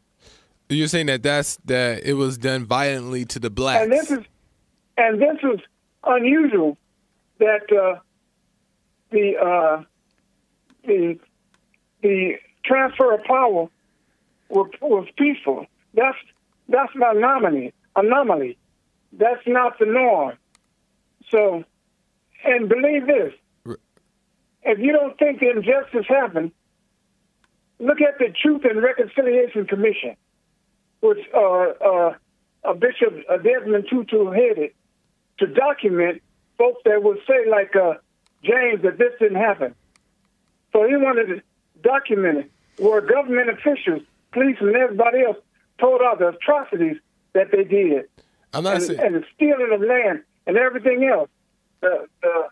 [0.70, 3.84] you're saying that that's that it was done violently to the blacks.
[3.84, 4.20] And this is
[4.98, 5.60] and this is
[6.04, 6.78] unusual
[7.40, 8.00] that uh,
[9.10, 9.84] the uh,
[10.86, 11.20] the
[12.02, 13.68] the transfer of power
[14.50, 15.66] was, was peaceful.
[15.94, 16.18] That's
[16.68, 17.74] that's an anomaly.
[17.96, 18.58] Anomaly.
[19.14, 20.38] That's not the norm.
[21.32, 21.64] So,
[22.44, 23.34] and believe this:
[24.64, 26.52] if you don't think injustice happened,
[27.80, 30.16] look at the Truth and Reconciliation Commission
[31.02, 32.14] which uh, uh,
[32.64, 34.72] uh, Bishop uh, Desmond Tutu headed,
[35.40, 36.22] to document
[36.58, 37.94] folks that would say, like uh,
[38.44, 39.74] James, that this didn't happen.
[40.74, 41.42] So he wanted to
[41.82, 42.52] document it,
[42.84, 44.02] where government officials,
[44.32, 45.38] police, and everybody else
[45.80, 46.98] told out the atrocities
[47.34, 48.06] that they did,
[48.54, 51.30] I'm not and, saying and the stealing of land and everything else,
[51.82, 52.48] the, the,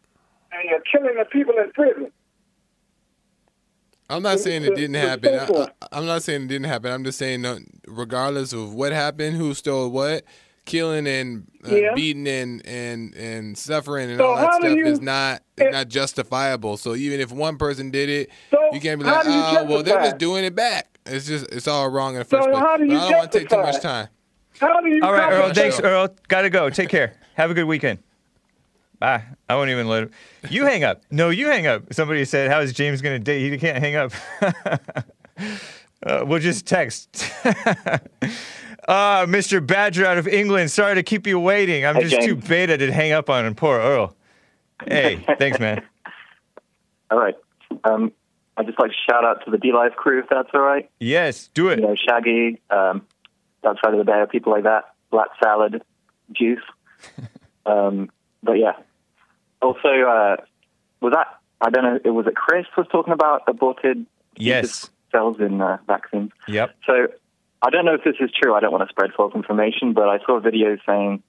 [0.51, 2.11] the uh, killing of people in prison.
[4.09, 5.33] I'm not saying it didn't happen.
[5.35, 5.67] I, people.
[5.91, 6.91] I, am not saying it didn't happen.
[6.93, 10.23] I'm just saying, no, regardless of what happened, who stole what,
[10.65, 11.93] killing and uh, Yeah.
[11.95, 15.71] beating and, and and suffering and So all that stuff you- is not is it-
[15.71, 16.77] not justifiable.
[16.77, 20.01] So even if one person did it, So you can't be like, oh, well, they're
[20.03, 20.99] just doing it back.
[21.05, 22.59] It's just it's all wrong in the So first place.
[22.59, 24.07] how do But you I don't want to take too much time.
[24.59, 25.01] How do you?
[25.03, 25.53] All right, Earl.
[25.53, 26.15] Thanks, Earl.
[26.29, 26.69] Got to go.
[26.69, 27.13] Take care.
[27.37, 27.99] Have a good weekend.
[28.99, 29.23] Bye.
[29.47, 30.11] I won't even let him.
[30.49, 31.03] You hang up.
[31.11, 31.93] No, you hang up.
[31.93, 34.11] Somebody said, "How is James going to date?" He can't hang up.
[36.03, 37.23] uh, we'll just text.
[38.89, 39.65] Ah, Mr.
[39.65, 40.71] Badger out of England.
[40.71, 41.85] Sorry to keep you waiting.
[41.85, 43.53] I'm Hey, just too beta to hang up on him.
[43.53, 44.15] Poor Earl.
[44.87, 45.81] Hey, thanks, man.
[47.11, 47.35] All right.
[47.83, 48.13] Um,
[48.55, 50.89] I'd just like to shout out to the DLive crew, if that's all right.
[51.01, 51.79] Yes, do it.
[51.79, 53.05] You know, Shaggy, um,
[53.65, 55.83] outside of the Bear, people like that, Black Salad,
[56.31, 56.63] Juice.
[57.65, 58.09] Um,
[58.43, 58.73] but yeah.
[59.61, 60.37] Also, uh,
[61.01, 61.27] was that,
[61.59, 64.05] I don't know, it was it Chris was talking about aborted
[64.37, 64.89] Yes.
[65.11, 66.31] cells in uh, vaccines.
[66.47, 66.75] Yep.
[66.85, 67.07] So
[67.61, 68.53] I don't know if this is true.
[68.55, 71.21] I don't want to spread false information, but I saw a video saying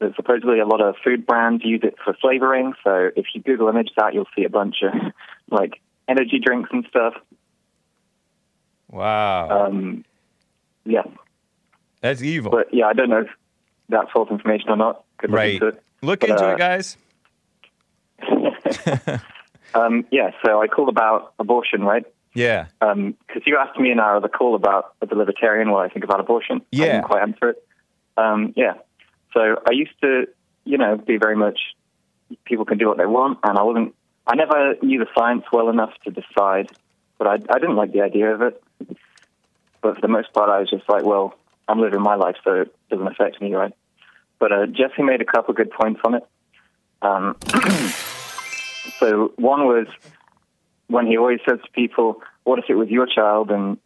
[0.00, 2.72] that supposedly a lot of food brands use it for flavoring.
[2.82, 4.92] So if you Google image that, you'll see a bunch of
[5.50, 7.14] like energy drinks and stuff.
[8.88, 9.66] Wow.
[9.66, 10.04] Um,
[10.84, 11.02] yeah,
[12.00, 12.50] That's evil.
[12.50, 13.28] but yeah, I don't know if
[13.88, 15.04] that's false information or not.
[15.18, 15.54] Could look Right.
[15.54, 15.82] into it.
[16.02, 16.96] Look But, into uh, it, guys.
[19.74, 22.04] Um, yeah, so I called about abortion, right?
[22.32, 22.66] Yeah.
[22.80, 26.04] Because you asked me in our other call about as a libertarian what I think
[26.06, 26.62] about abortion.
[26.62, 26.84] I Yeah.
[26.86, 27.68] didn't quite answer it.
[28.16, 28.74] Um, yeah.
[29.34, 30.26] So I used to,
[30.64, 31.58] you know, be very much
[32.46, 33.94] people can do what they want, and I wasn't.
[34.26, 36.70] I never knew the science well enough to decide,
[37.18, 38.62] but I, I didn't like the idea of it.
[39.82, 41.34] But for the most part, I was just like, well,
[41.68, 43.72] I'm living my life, so it doesn't affect me, right?
[44.38, 46.22] But uh, Jesse made a couple of good points on it.
[47.02, 47.36] Um,
[48.98, 49.86] so one was
[50.88, 53.78] when he always says to people, "What if it was your child?" and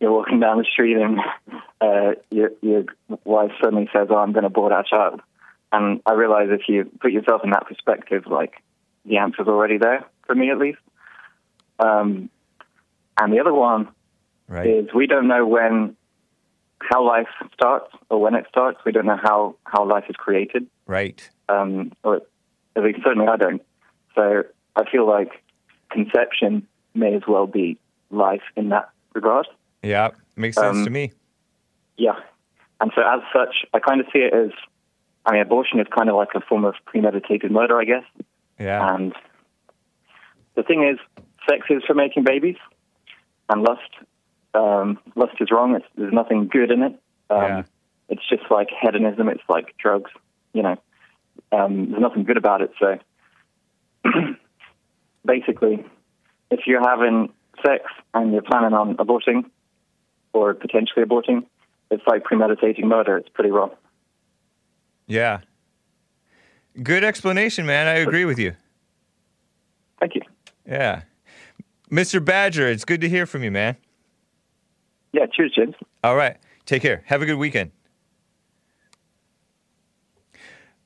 [0.00, 1.20] you're walking down the street and
[1.80, 2.84] uh, your, your
[3.24, 5.20] wife suddenly says, "Oh, I'm going to abort our child,"
[5.72, 8.54] and I realize if you put yourself in that perspective, like
[9.04, 10.78] the answer's already there for me, at least.
[11.78, 12.30] Um,
[13.20, 13.88] and the other one
[14.48, 14.66] Right.
[14.66, 15.96] is we don't know when
[16.90, 18.78] how life starts or when it starts.
[18.84, 20.66] We don't know how how life is created.
[20.86, 21.28] Right.
[21.48, 22.22] Um, or
[22.76, 23.62] at least certainly I don't.
[24.14, 24.42] So
[24.76, 25.42] I feel like
[25.90, 27.78] conception may as well be
[28.10, 29.46] life in that regard.
[29.82, 30.10] Yeah.
[30.36, 31.12] Makes sense Um, to me.
[31.96, 32.16] Yeah.
[32.80, 34.50] And so as such, I kind of see it as,
[35.24, 38.04] I mean, abortion is kind of like a form of premeditated murder, I guess.
[38.58, 38.94] Yeah.
[38.94, 39.14] And
[40.56, 40.98] the thing is,
[41.48, 42.56] sex is for making babies,
[43.48, 43.90] and lust,
[44.54, 45.74] um, lust is wrong.
[45.74, 46.92] It's, there's nothing good in it.
[47.30, 47.62] Um, Yeah.
[48.08, 49.28] It's just like hedonism.
[49.28, 50.10] It's like drugs.
[50.52, 50.76] You know,
[51.50, 52.70] um, there's nothing good about it.
[52.78, 52.98] So
[55.24, 55.84] basically,
[56.50, 57.32] if you're having
[57.64, 59.44] sex and you're planning on aborting
[60.34, 61.46] or potentially aborting,
[61.90, 63.16] it's like premeditating murder.
[63.16, 63.70] It's pretty wrong.
[65.06, 65.40] Yeah.
[66.82, 67.86] Good explanation, man.
[67.86, 68.54] I agree with you.
[70.00, 70.22] Thank you.
[70.66, 71.02] Yeah.
[71.90, 72.24] Mr.
[72.24, 73.76] Badger, it's good to hear from you, man.
[75.12, 75.74] Yeah, cheers, James.
[76.02, 76.36] All right.
[76.64, 77.02] Take care.
[77.06, 77.70] Have a good weekend.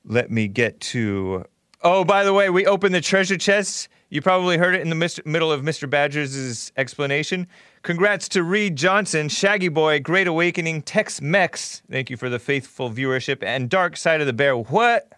[0.05, 1.45] Let me get to.
[1.83, 3.89] Oh, by the way, we opened the treasure chest.
[4.09, 5.91] You probably heard it in the mis- middle of Mr.
[5.91, 7.47] Badger's explanation.
[7.83, 11.83] Congrats to Reed Johnson, Shaggy Boy, Great Awakening, Tex Mex.
[11.91, 13.43] Thank you for the faithful viewership.
[13.43, 14.57] And Dark Side of the Bear.
[14.57, 15.12] What?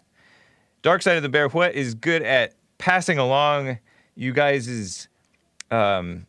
[0.82, 3.78] Dark Side of the Bear, what is good at passing along
[4.14, 5.08] you guys'
[5.70, 6.26] um,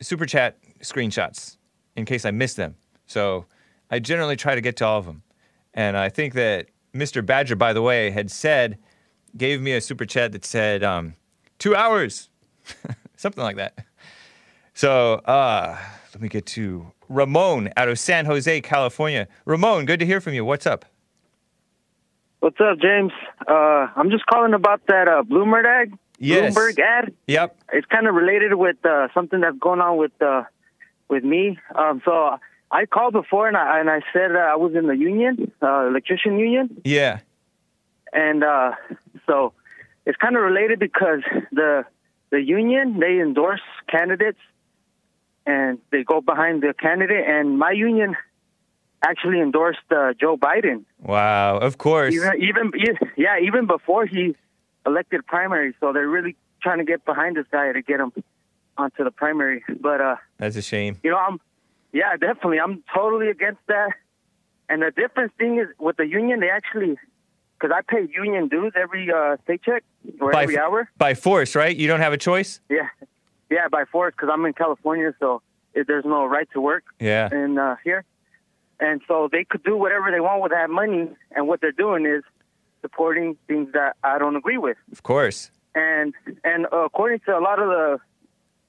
[0.00, 1.57] super chat screenshots
[1.98, 2.76] in case I miss them.
[3.06, 3.46] So
[3.90, 5.22] I generally try to get to all of them.
[5.74, 7.26] And I think that Mr.
[7.26, 8.78] Badger, by the way, had said,
[9.36, 11.14] gave me a super chat that said, um,
[11.58, 12.30] two hours,
[13.16, 13.84] something like that.
[14.74, 15.76] So uh,
[16.14, 19.26] let me get to Ramon out of San Jose, California.
[19.44, 20.44] Ramon, good to hear from you.
[20.44, 20.84] What's up?
[22.38, 23.10] What's up, James?
[23.48, 25.98] Uh, I'm just calling about that uh, Bloomberg ad.
[26.20, 26.54] Yes.
[26.54, 27.12] Bloomberg ad.
[27.26, 27.56] Yep.
[27.72, 30.44] It's kind of related with uh, something that's going on with uh,
[31.08, 31.58] with me.
[31.74, 32.38] Um, so
[32.70, 36.38] I called before and I and I said I was in the union, uh, electrician
[36.38, 37.20] union, Yeah.
[38.12, 38.72] and uh,
[39.26, 39.52] so
[40.06, 41.84] it's kind of related because the
[42.30, 44.38] the union they endorse candidates
[45.46, 48.14] and they go behind the candidate, and my union
[49.02, 50.84] actually endorsed uh, Joe Biden.
[51.00, 51.58] Wow.
[51.58, 52.12] Of course.
[52.12, 52.72] Even, even,
[53.16, 54.36] yeah, even before he
[54.84, 58.12] elected primary, so they're really trying to get behind this guy to get him
[58.78, 59.64] onto the primary.
[59.80, 60.98] But uh, That's a shame.
[61.02, 61.40] you know, I'm,
[61.92, 63.90] yeah, definitely, I'm totally against that.
[64.68, 66.96] And the difference thing is with the union, they actually,
[67.58, 69.82] because I pay union dues every uh, paycheck
[70.20, 70.88] or By, every hour.
[70.96, 71.74] by force, right?
[71.76, 72.60] You don't have a choice?
[72.68, 72.88] Yeah,
[73.50, 75.42] yeah, by force, because I'm in California, so
[75.74, 77.28] if there's no right to work Yeah.
[77.32, 78.04] in uh, here.
[78.80, 82.06] And so they could do whatever they want with that money, and what they're doing
[82.06, 82.22] is
[82.82, 84.76] supporting things that I don't agree with.
[84.92, 85.50] Of course.
[85.74, 86.14] And
[86.44, 87.98] and uh, according to a lot of the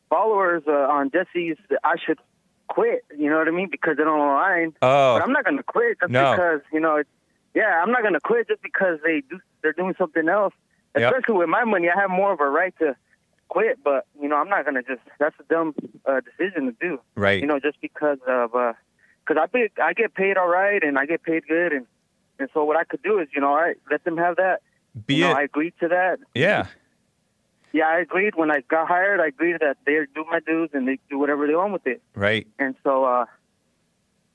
[0.09, 2.19] followers uh, on Jesse's, I should
[2.67, 3.03] quit.
[3.17, 3.69] You know what I mean?
[3.69, 4.73] Because they don't align.
[4.81, 5.15] Oh.
[5.15, 6.31] But I'm not gonna quit just No.
[6.31, 6.97] because you know.
[6.97, 7.09] It's,
[7.55, 9.39] yeah, I'm not gonna quit just because they do.
[9.61, 10.53] They're doing something else.
[10.97, 11.11] Yep.
[11.11, 12.95] Especially with my money, I have more of a right to
[13.47, 13.79] quit.
[13.83, 15.01] But you know, I'm not gonna just.
[15.19, 15.73] That's a dumb
[16.05, 16.99] uh, decision to do.
[17.15, 17.41] Right.
[17.41, 21.05] You know, just because of because I be, I get paid all right and I
[21.05, 21.85] get paid good and
[22.39, 24.61] and so what I could do is you know all right let them have that.
[25.05, 25.33] Be you know.
[25.33, 26.19] I agreed to that.
[26.33, 26.67] Yeah.
[27.71, 29.19] Yeah, I agreed when I got hired.
[29.19, 32.01] I agreed that they do my dues and they do whatever they want with it.
[32.15, 32.47] Right.
[32.57, 33.25] And so, uh,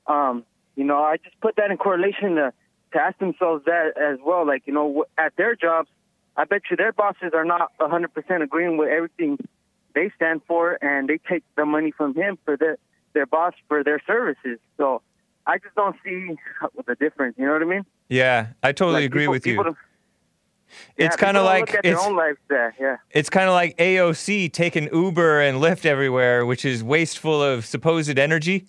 [0.06, 0.44] um,
[0.76, 2.52] you know, I just put that in correlation to,
[2.92, 4.46] to ask themselves that as well.
[4.46, 5.88] Like, you know, at their jobs,
[6.36, 9.38] I bet you their bosses are not 100% agreeing with everything
[9.94, 12.78] they stand for, and they take the money from him for their
[13.12, 14.58] their boss for their services.
[14.76, 15.00] So
[15.46, 16.34] I just don't see
[16.88, 17.36] the difference.
[17.38, 17.84] You know what I mean?
[18.08, 18.48] Yeah.
[18.64, 19.76] I totally Like, agree people- with you.
[20.96, 22.74] People it's yeah, kind of like look at their it's own lives there.
[22.80, 22.96] Yeah.
[23.10, 28.18] it's kind of like AOC taking Uber and Lyft everywhere, which is wasteful of supposed
[28.18, 28.66] energy.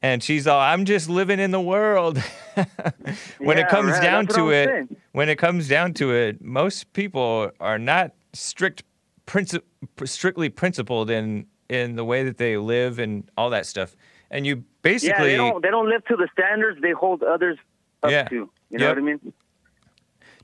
[0.00, 2.18] And she's all, I'm just living in the world.
[3.38, 4.96] when it comes right, down that's to it, saying.
[5.12, 8.84] when it comes down to it, most people are not strict,
[9.26, 9.62] princi-
[10.04, 13.94] strictly principled in in the way that they live and all that stuff.
[14.30, 17.58] And you yeah, basically, they don't they don't live to the standards they hold others
[18.02, 18.24] up Yeah.
[18.28, 18.50] to.
[18.70, 18.96] You know Yep.
[18.96, 19.32] what I mean?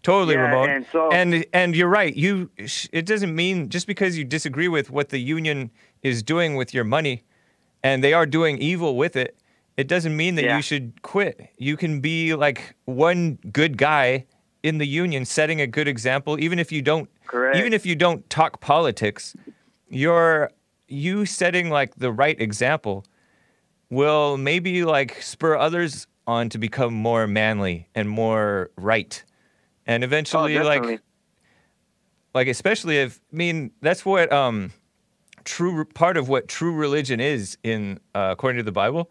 [0.05, 0.69] Totally, Yeah, Ramon.
[0.71, 2.15] and so- and and you're right.
[2.15, 2.51] You
[2.93, 5.71] it doesn't mean just because you disagree with what the union
[6.03, 7.25] is doing with your money,
[7.83, 9.37] and they are doing evil with it.
[9.77, 10.57] It doesn't mean that Yeah.
[10.57, 11.49] you should quit.
[11.59, 14.27] You can be like one good guy
[14.63, 16.39] in the union, setting a good example.
[16.39, 17.57] Even if you don't, Correct.
[17.57, 19.35] even if you don't talk politics,
[19.89, 20.51] you're
[20.87, 23.05] you setting like the right example
[23.91, 29.25] will maybe like spur others on to become more manly and more right
[29.87, 30.99] and eventually like Oh, definitely.
[32.35, 34.71] like especially if i mean that's what um
[35.45, 39.11] true part of what true religion is in uh, according to the Bible.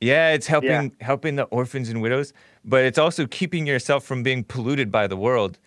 [0.00, 2.32] Yeah, it's helping helping the orphans and widows,
[2.64, 5.58] but it's also keeping yourself from being polluted by the world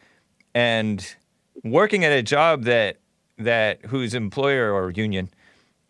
[0.53, 1.15] and
[1.63, 2.97] working at a job that
[3.37, 5.29] that whose employer or union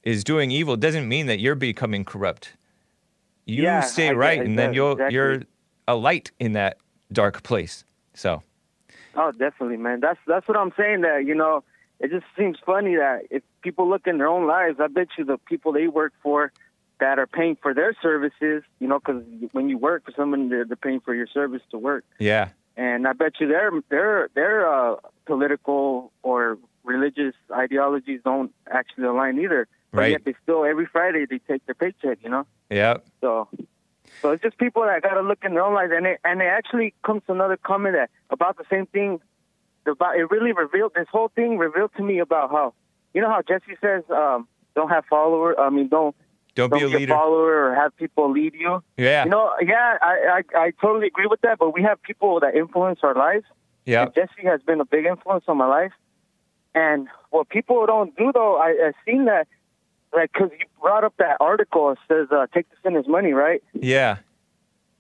[0.04, 2.54] is doing evil doesn't mean that you're becoming corrupt.
[3.48, 5.16] You Yeah, stay I right, it and then you'll exactly.
[5.16, 5.41] you're
[5.88, 6.78] a light in that
[7.12, 7.84] dark place.
[8.16, 8.41] So
[9.16, 9.99] Oh, definitely, man.
[10.01, 11.01] That's that's what I'm saying.
[11.01, 11.63] That you know,
[11.99, 15.24] it just seems funny that if people look in their own lives, I bet you
[15.26, 16.51] the people they work for
[16.99, 20.66] that are paying for their services, you know, because when you work for someone, they're,
[20.66, 22.05] they're paying for your service to work.
[22.20, 24.95] yeah, and I bet you their their their uh,
[25.26, 29.68] political or religious ideologies don't actually align either.
[29.91, 30.11] But Right.
[30.11, 32.45] yet they still every Friday they take their paycheck, you know.
[32.70, 33.47] yeah, So,
[34.22, 36.41] so it's just people that got to look in their own lives, and it and
[36.41, 39.20] it actually comes to another comment that about the same thing.
[39.88, 42.74] About it really revealed this whole thing revealed to me about how
[43.13, 45.59] you know how Jesse says um, don't have follower.
[45.59, 46.16] I mean don't
[46.55, 47.13] don't don't be a be a leader.
[47.13, 48.82] follower or have people lead you.
[48.97, 51.59] Yeah, You know, yeah, I, I I totally agree with that.
[51.59, 53.45] But we have people that influence our lives.
[53.86, 55.91] yeah, Jesse has been a big influence on my life.
[56.74, 59.47] And what people don't do, though, I, I've seen that,
[60.16, 63.63] like, because you brought up that article, it says, uh, take the sinner's money, right?
[63.74, 64.18] yeah,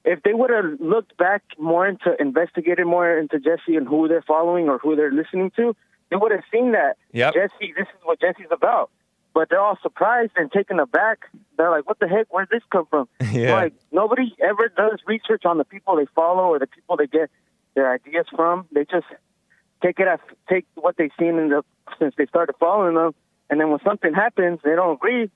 [0.03, 4.21] If they would have looked back more into, investigated more into Jesse and who they're
[4.21, 5.75] following or who they're listening to,
[6.09, 7.33] they would have seen that Yep.
[7.33, 8.89] Jesse, this is what Jesse's about.
[9.33, 11.19] But they're all surprised and taken aback.
[11.57, 12.33] They're like, what the heck?
[12.33, 13.09] Where'd this come from?
[13.33, 17.07] yeah, Like nobody ever does research on the people they follow or the people they
[17.07, 17.29] get
[17.73, 18.65] their ideas from.
[18.71, 19.07] They just
[19.83, 21.63] take it as take what they've seen in the
[21.99, 23.13] since they started following them,
[23.49, 25.29] and then when something happens, they don't agree,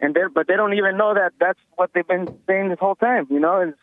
[0.00, 2.94] and they but they don't even know that that's what they've been saying this whole
[2.94, 3.26] time.
[3.30, 3.74] You know, and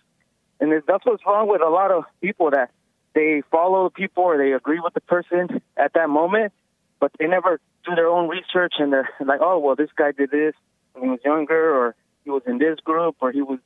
[0.59, 2.71] and that's what's wrong with a lot of people that
[3.13, 6.53] they follow people or they agree with the person at that moment,
[6.99, 10.31] but they never do their own research and they're like, oh well, this guy did
[10.31, 10.53] this
[10.93, 13.59] when he was younger, or he was in this group, or he was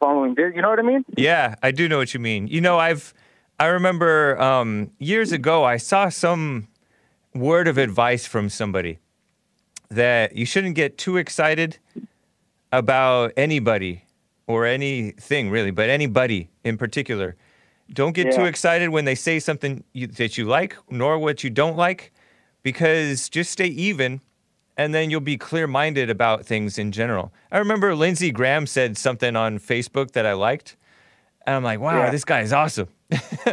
[0.00, 0.52] following this.
[0.54, 1.04] You know what I mean?
[1.16, 1.56] yeah.
[1.62, 2.48] I do know what you mean.
[2.48, 3.12] You know, I've
[3.60, 6.68] I remember um, years ago I saw some
[7.34, 8.98] word of advice from somebody
[9.90, 11.78] that you shouldn't get too excited
[12.72, 14.04] about anybody
[14.46, 17.36] or anything really, but anybody in particular.
[17.92, 21.50] Don't get too excited when they say something you, that you like, nor what you
[21.50, 22.12] don't like,
[22.64, 24.20] because just stay even,
[24.76, 27.32] and then you'll be clear-minded about things in general.
[27.52, 30.76] I remember Lindsey Graham said something on Facebook that I liked,
[31.46, 32.10] and I'm like, wow, Yeah.
[32.10, 32.88] this guy is awesome.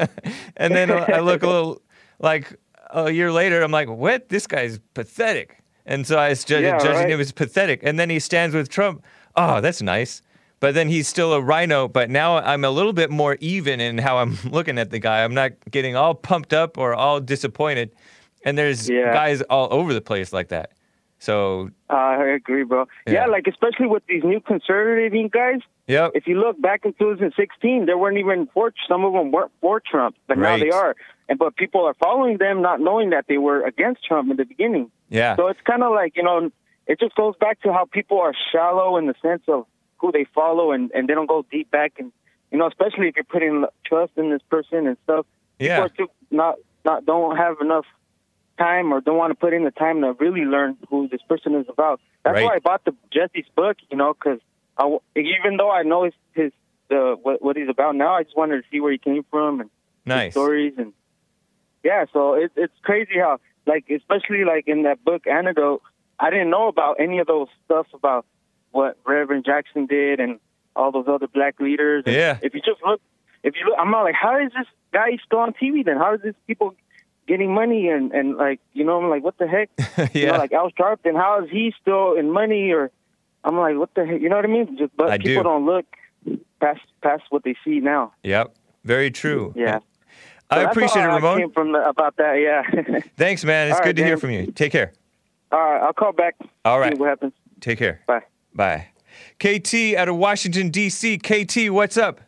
[0.58, 1.82] and then I look a little
[2.20, 2.56] like
[2.90, 4.30] a year later, I'm like, what?
[4.30, 5.60] This guy's pathetic.
[5.86, 7.10] And so I started Yeah, judging right.
[7.10, 7.82] him as pathetic.
[7.84, 9.04] And then he stands with Trump.
[9.36, 10.22] Oh, that's nice.
[10.60, 11.90] But then he's still a RINO.
[11.90, 15.24] But now I'm a little bit more even in how I'm looking at the guy.
[15.24, 17.92] I'm not getting all pumped up or all disappointed.
[18.46, 19.14] And there's Yeah.
[19.14, 20.72] guys all over the place like that.
[21.20, 22.86] So, Uh, I agree, bro.
[23.08, 23.14] Yeah.
[23.14, 23.26] Yeah.
[23.28, 25.60] like especially with these new conservative guys.
[25.88, 26.12] yep.
[26.16, 28.74] If you look back in 2016, they weren't even for.
[28.88, 30.96] Some of them weren't for Trump, but now they are.
[31.30, 34.45] And but people are following them, not knowing that they were against Trump in the
[34.45, 34.91] beginning.
[35.09, 35.36] Yeah.
[35.36, 36.49] So it's kind of like you know,
[36.88, 39.65] it just goes back to how people are shallow in the sense of
[39.99, 42.11] who they follow, and and they don't go deep back, and
[42.51, 45.26] you know, especially if you're putting trust in this person and stuff.
[45.59, 45.88] Yeah.
[45.88, 47.86] People not not don't have enough
[48.57, 51.55] time or don't want to put in the time to really learn who this person
[51.55, 51.99] is about.
[52.24, 52.43] That's Right.
[52.45, 54.39] why I bought the Jesse's book, you know, because
[55.15, 56.51] even though I know his his
[56.89, 59.61] the what, what he's about now, I just wanted to see where he came from
[59.61, 60.32] and his Nice.
[60.34, 60.93] stories and
[61.84, 62.06] yeah.
[62.14, 65.82] So it, it's crazy how like especially like in that book Antidote,
[66.20, 68.26] I didn't know about any of those stuff about
[68.72, 70.40] what Reverend Jackson did and
[70.76, 72.04] all those other black leaders.
[72.06, 72.40] And Yeah.
[72.42, 73.02] If you just look,
[73.44, 75.86] if you look, I'm not like, how is this guy still on TV?
[75.86, 76.76] Then how is this people
[77.26, 79.70] getting money and and like you know I'm like what the heck?
[80.14, 80.38] You know, yeah.
[80.38, 82.72] like Al Sharpton, how is he still in money?
[82.72, 82.92] Or
[83.44, 84.22] I'm like, what the heck?
[84.22, 84.78] You know what I mean?
[84.78, 85.50] Just but I people do.
[85.50, 85.86] not look
[86.60, 88.14] past past what they see now.
[88.24, 88.56] Yep.
[88.84, 89.54] Very true.
[89.56, 89.80] Yeah.
[90.54, 91.38] I So that's appreciate it, all I Ramon.
[91.39, 92.34] came from the, about that.
[92.36, 92.99] Yeah.
[93.18, 93.68] Thanks, man.
[93.68, 94.47] It's All right, good to hear from you.
[94.51, 94.93] Take care.
[95.51, 96.36] all right, I'll call back.
[96.66, 97.34] All See what happens.
[97.60, 98.01] Take care.
[98.08, 98.22] Bye.
[98.54, 98.88] Bye.
[99.39, 101.18] KT out of Washington, D.C.
[101.18, 102.22] KT, what's up?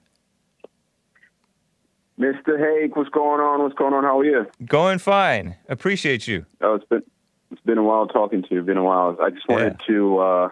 [2.19, 2.57] Mr.
[2.57, 3.61] Hake, what's going on?
[3.61, 4.03] What's going on?
[4.05, 4.47] How are you?
[4.65, 5.55] Going fine.
[5.67, 6.45] Appreciate you.
[6.61, 7.03] Oh, it's been
[7.51, 8.61] it's been a while talking to you.
[8.61, 9.17] Been a while.
[9.21, 10.49] I just wanted to uh,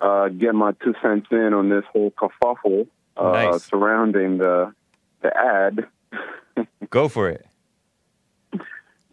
[0.00, 3.64] uh, get my two cents in on this whole kerfuffle uh, Nice.
[3.64, 4.72] surrounding the
[5.22, 5.86] the ad.
[6.90, 7.46] Go for it.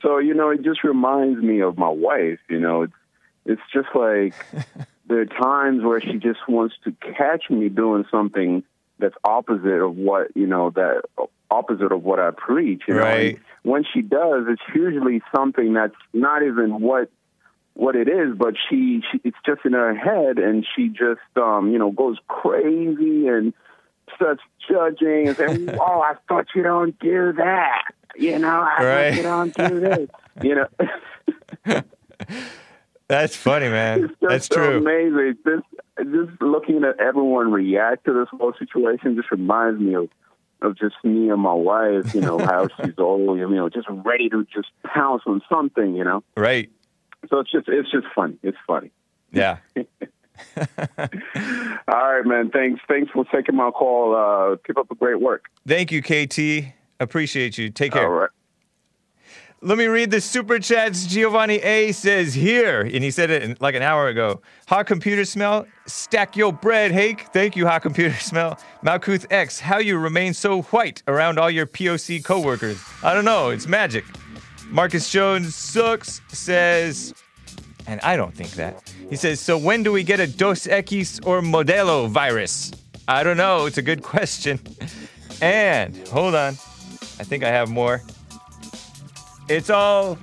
[0.02, 2.40] So you know, it just reminds me of my wife.
[2.50, 2.94] You know, it's
[3.46, 4.34] it's just like
[5.08, 8.64] there are times where she just wants to catch me doing something
[9.00, 11.02] that's opposite of what you know that
[11.50, 12.84] opposite of what I preach.
[12.88, 13.02] You know?
[13.02, 13.36] Right.
[13.36, 17.10] And when she does, it's usually something that's not even what
[17.74, 21.72] what it is, but she, she it's just in her head, and she just um,
[21.72, 23.54] you know goes crazy and
[24.16, 27.84] starts judging and saying, "Oh, I thought you don't do that."
[28.16, 29.10] You know, I Right.
[29.10, 30.10] thought you don't do this.
[30.42, 31.82] You know,
[33.08, 34.04] That's funny, man.
[34.04, 34.78] it's just That's so true.
[34.78, 35.38] amazing.
[35.46, 40.10] Just just looking at everyone react to this whole situation just reminds me of
[40.62, 42.06] of just me and my wife.
[42.14, 45.96] You know how she's always you know just ready to just pounce on something.
[45.96, 46.70] You know, Right.
[47.30, 48.38] so it's just it's just funny.
[48.44, 48.92] It's funny.
[49.32, 49.58] Yeah.
[51.88, 52.50] All right, man.
[52.50, 52.82] Thanks.
[52.88, 54.16] Thanks for taking my call.
[54.16, 55.46] Uh, keep up the great work.
[55.68, 56.74] Thank you, KT.
[57.00, 57.70] Appreciate you.
[57.70, 58.04] Take care.
[58.04, 58.30] All right.
[59.62, 61.08] Let me read the super chats.
[61.08, 64.40] Giovanni A says here, and he said it like an hour ago.
[64.68, 65.66] Hot computer smell.
[65.88, 67.22] Stack your bread, Hake.
[67.34, 68.60] Thank you, hot computer smell.
[68.86, 72.80] Malkuth X, how you remain so white around all your POC coworkers?
[73.02, 73.50] I don't know.
[73.50, 74.06] It's magic.
[74.70, 77.16] Marcus Jones sucks says,
[77.88, 78.94] and I don't think that.
[79.10, 82.72] He says, so when do we get a Dos Equis or Modelo virus?
[83.08, 83.66] I don't know.
[83.66, 84.60] It's a good question.
[85.40, 86.54] And hold on,
[87.20, 88.02] I think I have more.
[89.48, 90.18] It's all,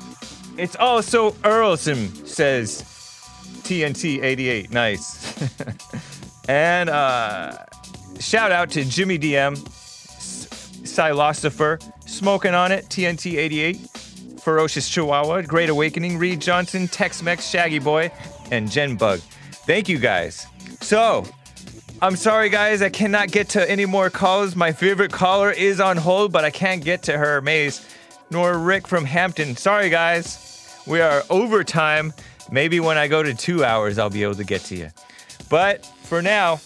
[0.59, 2.83] it's all so Earlsome, says
[3.63, 4.73] TNT88.
[4.73, 5.41] Nice.
[6.49, 7.59] and uh,
[8.19, 9.57] shout out to Jimmy DM,
[10.83, 13.94] Silosifer, Smoking on It, TNT88,
[14.45, 18.13] Ferocious Chihuahua, Great Awakening, Reed Johnson, Tex Mex, Shaggy Boy,
[18.51, 19.21] and Jen Bug.
[19.67, 20.47] Thank you guys.
[20.83, 21.25] So,
[22.03, 24.55] I'm sorry, guys, I cannot get to any more calls.
[24.55, 27.89] My favorite caller is on hold, but I can't get to her, Maze,
[28.31, 29.57] nor Rick from Hampton.
[29.57, 30.79] Sorry, guys.
[30.87, 32.13] We are overtime.
[32.53, 34.91] Maybe when I go to two hours, I'll be able to get to you.
[35.49, 36.61] But for now,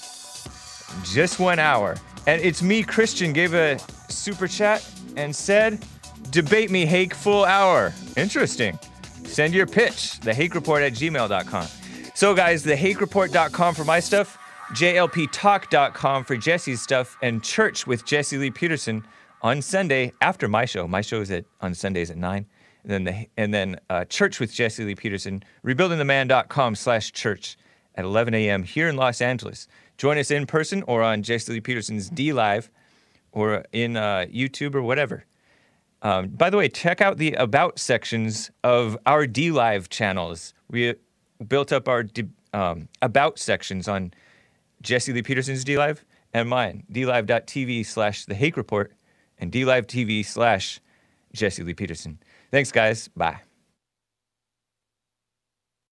[1.05, 1.97] just one hour.
[2.27, 4.85] And it's me, Christian, gave a super chat
[5.17, 5.79] and said,
[6.31, 7.93] Debate me, Hake, full hour.
[8.17, 8.79] Interesting.
[9.25, 11.67] Send your pitch, thehakereport at gmail.com.
[12.15, 14.39] So, guys, the thehakereport.com for my stuff,
[14.73, 19.05] jlptalk.com for Jesse's stuff, and church with Jesse Lee Peterson
[19.43, 20.89] on Sunday after my show.
[20.89, 22.47] My show is at on Sundays at 9.
[22.85, 27.57] And then, the, and then uh, church with Jesse Lee Peterson, rebuildingtheman.com slash church
[27.95, 28.63] at 11 a.m.
[28.63, 29.69] here in Los Angeles.
[29.99, 32.69] Join us in person or on Jesse Lee Peterson's DLive
[33.33, 35.25] or in uh, YouTube or whatever.
[36.03, 40.55] Um, by the way, check out the About sections of our DLive channels.
[40.71, 40.95] We
[41.47, 42.05] built up our
[42.53, 44.13] um, About sections on
[44.83, 45.99] Jesse Lee Peterson's DLive
[46.33, 48.93] and mine, dlive.tv slash The Hake Report
[49.39, 50.81] and dlive.tv slash
[51.33, 52.19] Jesse Lee Peterson.
[52.51, 53.09] Thanks, guys.
[53.09, 53.48] Bye.